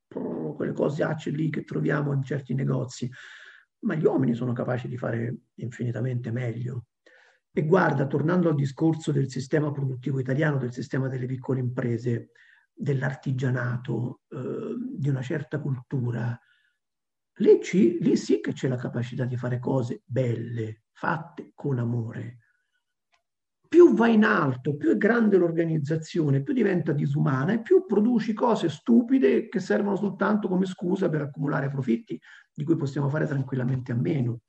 quelle 0.06 0.72
cose 0.72 1.04
lì 1.26 1.50
che 1.50 1.64
troviamo 1.64 2.12
in 2.12 2.22
certi 2.22 2.54
negozi, 2.54 3.10
ma 3.80 3.94
gli 3.94 4.04
uomini 4.04 4.34
sono 4.34 4.52
capaci 4.52 4.88
di 4.88 4.96
fare 4.96 5.36
infinitamente 5.56 6.30
meglio. 6.30 6.84
E 7.58 7.64
guarda, 7.64 8.06
tornando 8.06 8.48
al 8.48 8.54
discorso 8.54 9.10
del 9.10 9.28
sistema 9.28 9.72
produttivo 9.72 10.20
italiano, 10.20 10.58
del 10.58 10.72
sistema 10.72 11.08
delle 11.08 11.26
piccole 11.26 11.58
imprese, 11.58 12.30
dell'artigianato, 12.72 14.20
eh, 14.28 14.76
di 14.96 15.08
una 15.08 15.22
certa 15.22 15.58
cultura, 15.58 16.40
lì, 17.38 17.58
ci, 17.60 17.98
lì 18.00 18.16
sì 18.16 18.38
che 18.38 18.52
c'è 18.52 18.68
la 18.68 18.76
capacità 18.76 19.24
di 19.24 19.36
fare 19.36 19.58
cose 19.58 20.02
belle, 20.04 20.84
fatte 20.92 21.50
con 21.52 21.80
amore. 21.80 22.38
più 23.66 23.92
va 23.92 24.06
in 24.06 24.22
alto, 24.22 24.76
più 24.76 24.92
è 24.92 24.96
grande 24.96 25.36
l'organizzazione, 25.36 26.44
più 26.44 26.54
diventa 26.54 26.92
disumana 26.92 27.54
e 27.54 27.60
più 27.60 27.84
produci 27.86 28.34
cose 28.34 28.68
stupide 28.68 29.48
che 29.48 29.58
servono 29.58 29.96
soltanto 29.96 30.46
come 30.46 30.64
scusa 30.64 31.08
per 31.08 31.22
accumulare 31.22 31.70
profitti 31.70 32.16
di 32.54 32.62
cui 32.62 32.76
possiamo 32.76 33.08
fare 33.08 33.26
tranquillamente 33.26 33.90
a 33.90 33.96
meno. 33.96 34.42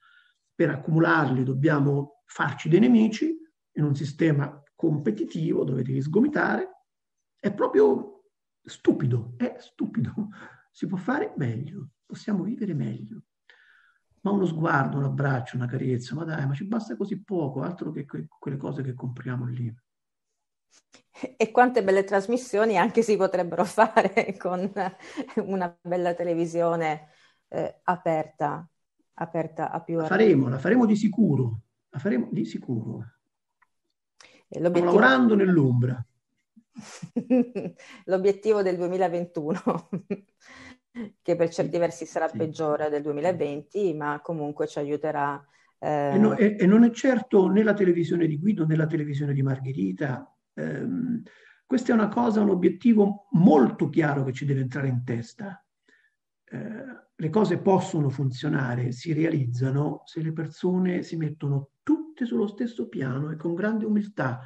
Per 0.59 0.69
accumularli 0.69 1.45
dobbiamo 1.45 2.23
farci 2.25 2.67
dei 2.67 2.81
nemici 2.81 3.33
in 3.75 3.83
un 3.85 3.95
sistema 3.95 4.61
competitivo 4.75 5.63
dove 5.63 5.83
devi 5.83 6.01
sgomitare. 6.01 6.83
È 7.39 7.53
proprio 7.53 8.25
stupido, 8.61 9.35
è 9.37 9.55
stupido. 9.57 10.27
Si 10.69 10.85
può 10.85 10.97
fare 10.97 11.31
meglio, 11.37 11.91
possiamo 12.05 12.43
vivere 12.43 12.73
meglio 12.73 13.21
ma 14.21 14.31
uno 14.31 14.45
sguardo, 14.45 14.97
un 14.97 15.05
abbraccio, 15.05 15.55
una 15.55 15.65
carezza, 15.65 16.13
ma 16.13 16.25
dai, 16.25 16.45
ma 16.45 16.53
ci 16.53 16.65
basta 16.65 16.97
così 16.97 17.23
poco, 17.23 17.61
altro 17.61 17.89
che 17.93 18.05
que- 18.05 18.27
quelle 18.27 18.57
cose 18.57 18.83
che 18.83 18.93
compriamo 18.93 19.45
lì. 19.45 19.73
E 21.37 21.51
quante 21.51 21.85
belle 21.85 22.03
trasmissioni 22.03 22.77
anche 22.77 23.01
si 23.01 23.15
potrebbero 23.15 23.63
fare 23.63 24.35
con 24.37 24.69
una 25.35 25.79
bella 25.81 26.13
televisione 26.13 27.11
eh, 27.47 27.79
aperta, 27.83 28.69
aperta 29.19 29.71
a 29.71 29.81
più... 29.81 29.97
La 29.97 30.05
faremo, 30.05 30.47
la 30.47 30.57
faremo 30.57 30.85
di 30.85 30.95
sicuro, 30.95 31.61
la 31.89 31.99
faremo 31.99 32.29
di 32.31 32.45
sicuro. 32.45 33.05
L'obiettivo... 34.49 34.85
lavorando 34.85 35.35
nell'ombra. 35.35 36.03
L'obiettivo 38.05 38.61
del 38.61 38.77
2021 38.77 39.89
che 41.21 41.35
per 41.35 41.49
certi 41.49 41.77
versi 41.77 42.05
sarà 42.05 42.27
sì. 42.27 42.37
peggiore 42.37 42.89
del 42.89 43.01
2020, 43.01 43.93
ma 43.93 44.19
comunque 44.21 44.67
ci 44.67 44.79
aiuterà. 44.79 45.43
Eh... 45.77 46.13
E, 46.13 46.17
no, 46.17 46.35
e, 46.35 46.55
e, 46.59 46.65
non 46.65 46.83
è 46.83 46.91
certo 46.91 47.47
né 47.47 47.63
la 47.63 47.73
televisione 47.73 48.27
di 48.27 48.39
Guido 48.39 48.65
né 48.65 48.75
la 48.75 48.87
televisione 48.87 49.33
di 49.33 49.41
Margherita. 49.41 50.33
Eh, 50.53 50.87
questa 51.65 51.91
è 51.91 51.95
una 51.95 52.07
cosa, 52.07 52.41
un 52.41 52.49
obiettivo 52.49 53.27
molto 53.31 53.89
chiaro 53.89 54.23
che 54.23 54.33
ci 54.33 54.45
deve 54.45 54.61
entrare 54.61 54.87
in 54.87 55.03
testa. 55.03 55.63
Eh, 56.51 57.07
le 57.15 57.29
cose 57.29 57.59
possono 57.59 58.09
funzionare, 58.09 58.91
si 58.91 59.13
realizzano 59.13 60.01
se 60.05 60.21
le 60.21 60.31
persone 60.31 61.03
si 61.03 61.15
mettono 61.17 61.71
tutte 61.83 62.25
sullo 62.25 62.47
stesso 62.47 62.87
piano 62.87 63.29
e 63.31 63.35
con 63.35 63.53
grande 63.53 63.85
umiltà 63.85 64.39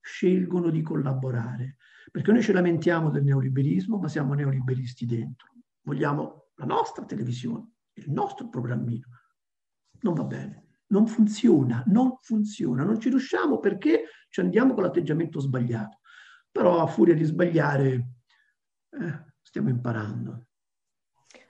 scelgono 0.00 0.70
di 0.70 0.82
collaborare. 0.82 1.76
Perché 2.10 2.32
noi 2.32 2.42
ci 2.42 2.52
lamentiamo 2.52 3.10
del 3.10 3.24
neoliberismo, 3.24 3.98
ma 3.98 4.08
siamo 4.08 4.34
neoliberisti 4.34 5.06
dentro 5.06 5.54
vogliamo 5.86 6.50
la 6.56 6.66
nostra 6.66 7.04
televisione, 7.04 7.70
il 7.94 8.10
nostro 8.10 8.48
programmino. 8.48 9.06
Non 10.00 10.14
va 10.14 10.24
bene, 10.24 10.80
non 10.88 11.06
funziona, 11.06 11.82
non 11.86 12.18
funziona, 12.20 12.84
non 12.84 13.00
ci 13.00 13.08
riusciamo 13.08 13.58
perché 13.58 14.04
ci 14.28 14.40
andiamo 14.40 14.74
con 14.74 14.82
l'atteggiamento 14.82 15.40
sbagliato. 15.40 16.00
Però 16.50 16.80
a 16.80 16.86
furia 16.86 17.14
di 17.14 17.24
sbagliare 17.24 18.08
eh, 18.90 19.24
stiamo 19.40 19.68
imparando. 19.68 20.45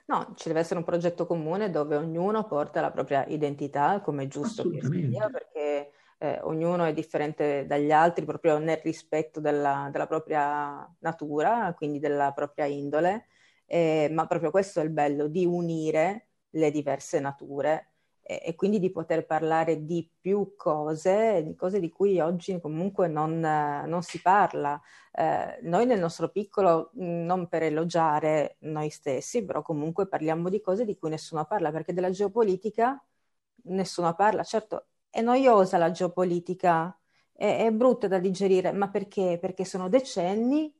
No, 0.07 0.33
ci 0.35 0.47
deve 0.47 0.61
essere 0.61 0.79
un 0.79 0.85
progetto 0.85 1.25
comune 1.25 1.69
dove 1.69 1.97
ognuno 1.97 2.45
porta 2.45 2.79
la 2.79 2.91
propria 2.91 3.25
identità, 3.25 3.99
come 3.99 4.23
è 4.23 4.27
giusto 4.27 4.69
che 4.69 4.81
sia, 4.81 5.29
perché 5.29 5.91
eh, 6.17 6.39
ognuno 6.43 6.85
è 6.85 6.93
differente 6.93 7.65
dagli 7.65 7.91
altri 7.91 8.23
proprio 8.23 8.57
nel 8.57 8.77
rispetto 8.77 9.41
della, 9.41 9.89
della 9.91 10.07
propria 10.07 10.89
natura, 10.99 11.73
quindi 11.75 11.99
della 11.99 12.31
propria 12.31 12.65
indole. 12.65 13.27
Eh, 13.65 14.09
ma 14.13 14.25
proprio 14.27 14.49
questo 14.49 14.79
è 14.79 14.83
il 14.83 14.91
bello 14.91 15.27
di 15.27 15.45
unire 15.45 16.29
le 16.51 16.71
diverse 16.71 17.19
nature 17.19 17.96
e, 18.29 18.41
e, 18.43 18.55
quindi 18.55 18.77
di 18.79 18.91
poter 18.91 19.25
parlare 19.25 19.85
di 19.85 20.09
più 20.19 20.55
cose, 20.57 21.43
di 21.45 21.55
cose 21.55 21.79
di 21.79 21.89
cui 21.89 22.19
oggi 22.19 22.59
comunque 22.59 23.07
non, 23.07 23.39
non 23.39 24.01
si 24.03 24.21
parla. 24.21 24.79
Eh, 25.13 25.59
noi 25.61 25.85
nel 25.85 25.99
nostro 25.99 26.27
piccolo, 26.29 26.91
non 26.95 27.47
per 27.47 27.63
elogiare 27.63 28.57
noi 28.61 28.89
stessi, 28.89 29.45
però 29.45 29.61
comunque 29.61 30.07
parliamo 30.07 30.49
di 30.49 30.59
cose 30.59 30.83
di 30.83 30.97
cui 30.97 31.09
nessuno 31.09 31.45
parla, 31.45 31.71
perché 31.71 31.93
della 31.93 32.09
geopolitica 32.09 33.01
nessuno 33.63 34.13
parla. 34.13 34.43
Certo, 34.43 34.87
è 35.09 35.21
noiosa 35.21 35.77
la 35.77 35.91
geopolitica, 35.91 36.97
è, 37.31 37.65
è 37.65 37.71
brutta 37.71 38.09
da 38.09 38.19
digerire, 38.19 38.73
ma 38.73 38.89
perché? 38.89 39.37
Perché 39.39 39.63
sono 39.63 39.87
decenni 39.87 40.73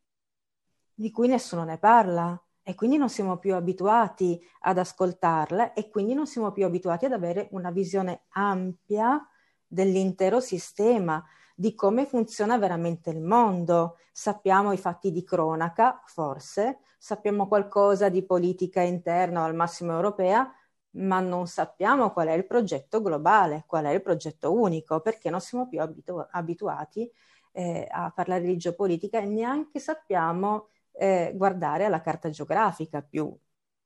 di 0.93 1.11
cui 1.11 1.27
nessuno 1.29 1.63
ne 1.63 1.77
parla 1.77 2.41
e 2.67 2.75
quindi 2.75 2.97
non 2.97 3.07
siamo 3.07 3.37
più 3.37 3.55
abituati 3.55 4.37
ad 4.63 4.77
ascoltarle 4.77 5.71
e 5.73 5.87
quindi 5.89 6.13
non 6.13 6.27
siamo 6.27 6.51
più 6.51 6.65
abituati 6.65 7.05
ad 7.05 7.13
avere 7.13 7.47
una 7.51 7.71
visione 7.71 8.23
ampia 8.31 9.25
dell'intero 9.65 10.41
sistema, 10.41 11.23
di 11.55 11.73
come 11.73 12.05
funziona 12.05 12.57
veramente 12.57 13.09
il 13.09 13.21
mondo. 13.21 13.99
Sappiamo 14.11 14.73
i 14.73 14.77
fatti 14.77 15.13
di 15.13 15.23
cronaca, 15.23 16.01
forse, 16.07 16.79
sappiamo 16.97 17.47
qualcosa 17.47 18.09
di 18.09 18.25
politica 18.25 18.81
interna 18.81 19.43
o 19.43 19.45
al 19.45 19.55
massimo 19.55 19.93
europea, 19.93 20.53
ma 20.97 21.21
non 21.21 21.47
sappiamo 21.47 22.11
qual 22.11 22.27
è 22.27 22.33
il 22.33 22.45
progetto 22.45 23.01
globale, 23.01 23.63
qual 23.65 23.85
è 23.85 23.91
il 23.91 24.01
progetto 24.01 24.51
unico, 24.51 24.99
perché 24.99 25.29
non 25.29 25.39
siamo 25.39 25.69
più 25.69 25.79
abitu- 25.79 26.27
abituati 26.31 27.09
eh, 27.53 27.87
a 27.89 28.11
parlare 28.13 28.41
di 28.41 28.57
geopolitica 28.57 29.19
e 29.19 29.25
neanche 29.25 29.79
sappiamo 29.79 30.67
eh, 30.97 31.31
guardare 31.35 31.85
alla 31.85 32.01
carta 32.01 32.29
geografica 32.29 33.01
più. 33.01 33.35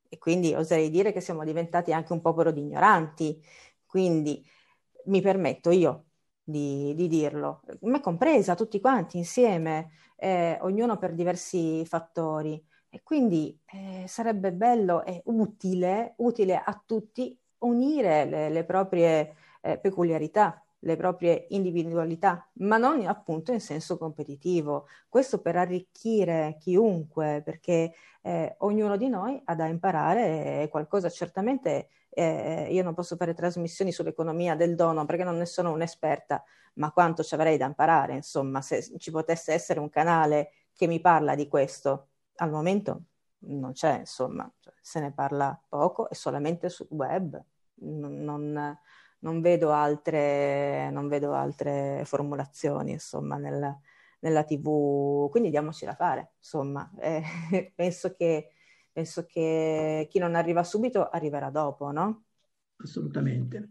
E 0.09 0.17
quindi 0.17 0.53
oserei 0.53 0.89
dire 0.89 1.11
che 1.13 1.21
siamo 1.21 1.43
diventati 1.43 1.93
anche 1.93 2.13
un 2.13 2.21
popolo 2.21 2.51
di 2.51 2.61
ignoranti. 2.61 3.41
Quindi 3.85 4.45
mi 5.05 5.21
permetto 5.21 5.71
io 5.71 6.05
di, 6.43 6.93
di 6.95 7.07
dirlo, 7.07 7.61
me 7.81 7.99
compresa, 8.01 8.55
tutti 8.55 8.79
quanti 8.79 9.17
insieme, 9.17 9.91
eh, 10.15 10.57
ognuno 10.61 10.97
per 10.97 11.13
diversi 11.13 11.85
fattori. 11.85 12.63
E 12.89 13.01
quindi 13.03 13.57
eh, 13.67 14.05
sarebbe 14.07 14.51
bello 14.53 15.03
e 15.05 15.21
utile, 15.25 16.13
utile 16.17 16.57
a 16.57 16.81
tutti 16.85 17.37
unire 17.59 18.25
le, 18.25 18.49
le 18.49 18.65
proprie 18.65 19.35
eh, 19.61 19.77
peculiarità 19.79 20.60
le 20.83 20.95
proprie 20.95 21.47
individualità, 21.49 22.47
ma 22.53 22.77
non 22.77 23.05
appunto 23.05 23.51
in 23.51 23.59
senso 23.59 23.97
competitivo. 23.97 24.87
Questo 25.07 25.39
per 25.39 25.55
arricchire 25.55 26.57
chiunque, 26.59 27.41
perché 27.43 27.93
eh, 28.21 28.55
ognuno 28.59 28.97
di 28.97 29.07
noi 29.09 29.39
ha 29.45 29.55
da 29.55 29.65
imparare 29.65 30.67
qualcosa. 30.69 31.09
Certamente 31.09 31.89
eh, 32.09 32.67
io 32.71 32.83
non 32.83 32.93
posso 32.93 33.15
fare 33.15 33.33
trasmissioni 33.33 33.91
sull'economia 33.91 34.55
del 34.55 34.75
dono 34.75 35.05
perché 35.05 35.23
non 35.23 35.37
ne 35.37 35.45
sono 35.45 35.71
un'esperta, 35.71 36.43
ma 36.75 36.91
quanto 36.91 37.23
ci 37.23 37.33
avrei 37.35 37.57
da 37.57 37.65
imparare, 37.65 38.15
insomma, 38.15 38.61
se 38.61 38.97
ci 38.97 39.11
potesse 39.11 39.53
essere 39.53 39.79
un 39.79 39.89
canale 39.89 40.51
che 40.73 40.87
mi 40.87 40.99
parla 40.99 41.35
di 41.35 41.47
questo. 41.47 42.07
Al 42.37 42.49
momento 42.49 43.03
non 43.39 43.73
c'è, 43.73 43.99
insomma, 43.99 44.51
se 44.81 44.99
ne 44.99 45.11
parla 45.11 45.59
poco 45.69 46.09
e 46.09 46.15
solamente 46.15 46.69
sul 46.69 46.87
web. 46.89 47.39
non, 47.81 48.23
non 48.23 48.77
non 49.21 49.41
vedo 49.41 49.71
altre, 49.71 50.89
non 50.91 51.07
vedo 51.07 51.33
altre 51.33 52.03
formulazioni, 52.05 52.91
insomma, 52.91 53.37
nel, 53.37 53.77
nella 54.19 54.43
TV, 54.43 55.29
quindi 55.29 55.49
diamoci 55.49 55.85
da 55.85 55.95
fare, 55.95 56.33
insomma. 56.37 56.89
Eh, 56.99 57.71
penso, 57.75 58.13
che, 58.13 58.51
penso 58.91 59.25
che 59.25 60.07
chi 60.09 60.19
non 60.19 60.35
arriva 60.35 60.63
subito 60.63 61.09
arriverà 61.09 61.49
dopo, 61.49 61.91
no? 61.91 62.23
Assolutamente. 62.77 63.69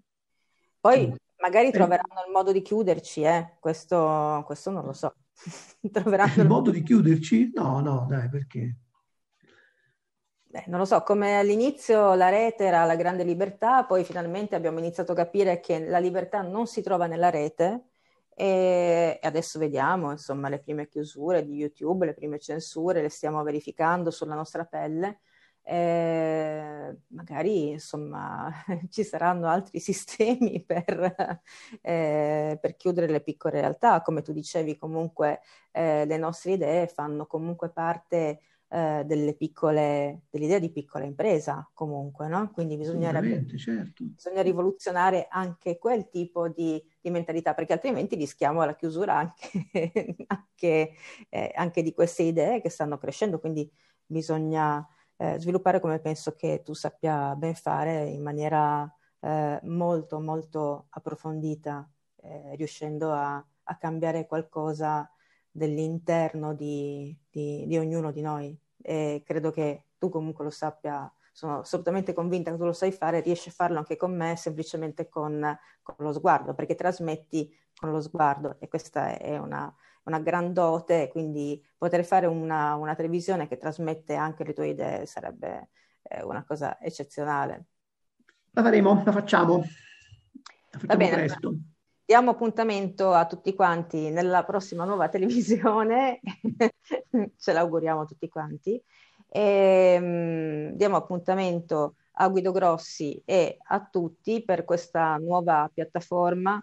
Poi 0.80 1.14
magari 1.40 1.68
eh. 1.68 1.72
troveranno 1.72 2.24
il 2.26 2.32
modo 2.32 2.52
di 2.52 2.62
chiuderci, 2.62 3.22
eh? 3.22 3.56
questo, 3.58 4.42
questo 4.46 4.70
non 4.70 4.84
lo 4.84 4.92
so. 4.92 5.14
troveranno 5.90 6.42
il 6.42 6.48
modo 6.48 6.70
di 6.70 6.82
chiuderci? 6.82 7.52
No, 7.54 7.80
no, 7.80 8.06
dai, 8.08 8.28
perché? 8.28 8.76
Beh, 10.52 10.64
non 10.66 10.80
lo 10.80 10.84
so, 10.84 11.02
come 11.04 11.38
all'inizio 11.38 12.14
la 12.14 12.28
rete 12.28 12.64
era 12.64 12.84
la 12.84 12.96
grande 12.96 13.22
libertà, 13.22 13.84
poi 13.84 14.02
finalmente 14.02 14.56
abbiamo 14.56 14.80
iniziato 14.80 15.12
a 15.12 15.14
capire 15.14 15.60
che 15.60 15.78
la 15.86 15.98
libertà 16.00 16.42
non 16.42 16.66
si 16.66 16.82
trova 16.82 17.06
nella 17.06 17.30
rete 17.30 17.84
e 18.34 19.20
adesso 19.22 19.60
vediamo, 19.60 20.10
insomma, 20.10 20.48
le 20.48 20.58
prime 20.58 20.88
chiusure 20.88 21.44
di 21.44 21.54
YouTube, 21.54 22.04
le 22.04 22.14
prime 22.14 22.40
censure, 22.40 23.00
le 23.00 23.10
stiamo 23.10 23.40
verificando 23.44 24.10
sulla 24.10 24.34
nostra 24.34 24.64
pelle. 24.64 25.20
Eh, 25.62 26.96
magari 27.08 27.68
insomma 27.72 28.50
ci 28.90 29.04
saranno 29.04 29.46
altri 29.46 29.78
sistemi 29.80 30.64
per, 30.64 31.40
eh, 31.82 32.58
per, 32.60 32.76
chiudere 32.76 33.06
le 33.06 33.20
piccole 33.20 33.60
realtà, 33.60 34.00
come 34.02 34.22
tu 34.22 34.32
dicevi 34.32 34.76
comunque 34.76 35.42
eh, 35.70 36.06
le 36.06 36.16
nostre 36.16 36.52
idee 36.52 36.88
fanno 36.88 37.26
comunque 37.26 37.70
parte 37.70 38.40
eh, 38.72 39.02
delle 39.04 39.34
piccole, 39.34 40.22
dell'idea 40.30 40.60
di 40.60 40.70
piccola 40.70 41.04
impresa 41.04 41.68
comunque, 41.74 42.28
no? 42.28 42.50
Quindi 42.52 42.76
bisognerebbe, 42.76 43.44
certo. 43.58 44.04
bisogna 44.04 44.42
rivoluzionare 44.42 45.26
anche 45.28 45.76
quel 45.76 46.08
tipo 46.08 46.48
di, 46.48 46.80
di, 47.00 47.10
mentalità, 47.10 47.52
perché 47.52 47.72
altrimenti 47.72 48.14
rischiamo 48.14 48.64
la 48.64 48.76
chiusura 48.76 49.16
anche, 49.16 50.16
anche, 50.28 50.92
eh, 51.28 51.52
anche, 51.54 51.82
di 51.82 51.92
queste 51.92 52.22
idee 52.22 52.60
che 52.60 52.68
stanno 52.68 52.96
crescendo, 52.96 53.40
quindi 53.40 53.68
bisogna 54.06 54.86
eh, 55.16 55.38
sviluppare 55.40 55.80
come 55.80 55.98
penso 55.98 56.36
che 56.36 56.62
tu 56.64 56.72
sappia 56.72 57.34
ben 57.34 57.56
fare 57.56 58.04
in 58.04 58.22
maniera 58.22 58.88
eh, 59.18 59.58
molto 59.64 60.20
molto 60.20 60.86
approfondita, 60.90 61.90
eh, 62.22 62.54
riuscendo 62.54 63.12
a, 63.12 63.44
a 63.64 63.76
cambiare 63.76 64.26
qualcosa 64.26 65.10
dell'interno 65.50 66.54
di, 66.54 67.16
di, 67.30 67.64
di 67.66 67.78
ognuno 67.78 68.12
di 68.12 68.20
noi. 68.20 68.58
E 68.82 69.22
credo 69.24 69.50
che 69.50 69.84
tu 69.98 70.08
comunque 70.08 70.44
lo 70.44 70.50
sappia 70.50 71.12
sono 71.32 71.60
assolutamente 71.60 72.12
convinta 72.12 72.50
che 72.50 72.56
tu 72.56 72.64
lo 72.64 72.72
sai 72.72 72.92
fare, 72.92 73.20
riesci 73.20 73.48
a 73.48 73.52
farlo 73.52 73.78
anche 73.78 73.96
con 73.96 74.14
me 74.14 74.36
semplicemente 74.36 75.08
con, 75.08 75.58
con 75.82 75.94
lo 75.98 76.12
sguardo, 76.12 76.54
perché 76.54 76.74
trasmetti 76.74 77.50
con 77.74 77.90
lo 77.90 78.00
sguardo 78.00 78.56
e 78.58 78.68
questa 78.68 79.16
è 79.16 79.38
una, 79.38 79.74
una 80.04 80.18
gran 80.18 80.52
dote, 80.52 81.08
quindi 81.10 81.64
poter 81.78 82.04
fare 82.04 82.26
una, 82.26 82.74
una, 82.74 82.94
televisione 82.94 83.48
che 83.48 83.56
trasmette 83.56 84.14
anche 84.14 84.44
le 84.44 84.52
tue 84.52 84.68
idee 84.68 85.06
sarebbe 85.06 85.70
eh, 86.02 86.22
una 86.22 86.44
cosa 86.44 86.78
eccezionale. 86.80 87.64
La 88.50 88.62
faremo, 88.62 89.02
la 89.04 89.12
facciamo. 89.12 89.58
La 89.58 90.78
facciamo 90.78 90.86
Va 90.86 90.96
bene. 90.96 91.14
presto. 91.14 91.54
Diamo 92.10 92.32
appuntamento 92.32 93.12
a 93.12 93.24
tutti 93.24 93.54
quanti 93.54 94.10
nella 94.10 94.42
prossima 94.42 94.84
nuova 94.84 95.08
televisione, 95.08 96.18
ce 97.38 97.52
l'auguriamo 97.52 98.04
tutti 98.04 98.28
quanti. 98.28 98.82
E, 99.28 99.96
um, 100.00 100.72
diamo 100.72 100.96
appuntamento 100.96 101.94
a 102.14 102.28
Guido 102.28 102.50
Grossi 102.50 103.22
e 103.24 103.58
a 103.62 103.88
tutti 103.88 104.42
per 104.42 104.64
questa 104.64 105.18
nuova 105.18 105.70
piattaforma, 105.72 106.56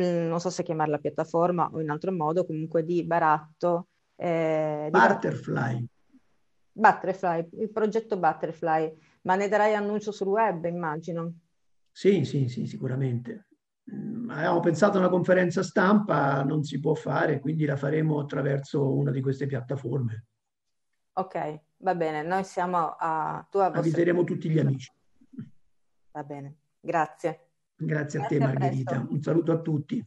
mm, 0.00 0.28
non 0.28 0.38
so 0.38 0.48
se 0.48 0.62
chiamarla 0.62 0.98
piattaforma 0.98 1.68
o 1.72 1.80
in 1.80 1.90
altro 1.90 2.12
modo, 2.12 2.46
comunque 2.46 2.84
di 2.84 3.02
baratto. 3.02 3.88
Eh, 4.14 4.86
Butterfly. 4.92 5.76
Di... 5.76 5.88
Butterfly, 6.70 7.48
il 7.58 7.70
progetto 7.72 8.16
Butterfly, 8.16 8.96
ma 9.22 9.34
ne 9.34 9.48
darai 9.48 9.74
annuncio 9.74 10.12
sul 10.12 10.28
web, 10.28 10.66
immagino. 10.66 11.32
Sì, 11.90 12.24
sì, 12.24 12.46
sì, 12.46 12.68
sicuramente. 12.68 13.46
Mm, 13.90 14.30
avevamo 14.30 14.60
pensato 14.60 14.96
a 14.96 15.00
una 15.00 15.08
conferenza 15.08 15.62
stampa, 15.62 16.44
non 16.44 16.62
si 16.62 16.78
può 16.78 16.94
fare, 16.94 17.40
quindi 17.40 17.64
la 17.64 17.76
faremo 17.76 18.20
attraverso 18.20 18.94
una 18.94 19.10
di 19.10 19.20
queste 19.20 19.46
piattaforme. 19.46 20.26
Ok, 21.14 21.60
va 21.78 21.94
bene, 21.94 22.22
noi 22.22 22.44
siamo 22.44 22.94
a 22.98 23.46
tua 23.50 23.66
Avviseremo 23.66 24.24
tutti 24.24 24.48
gli 24.48 24.58
amici. 24.58 24.90
Va 26.12 26.22
bene, 26.22 26.56
grazie. 26.80 27.48
Grazie 27.74 28.20
a 28.20 28.22
Grazie 28.22 28.38
te 28.38 28.44
Margherita, 28.44 29.06
un 29.08 29.20
saluto 29.20 29.52
a 29.52 29.60
tutti. 29.60 30.06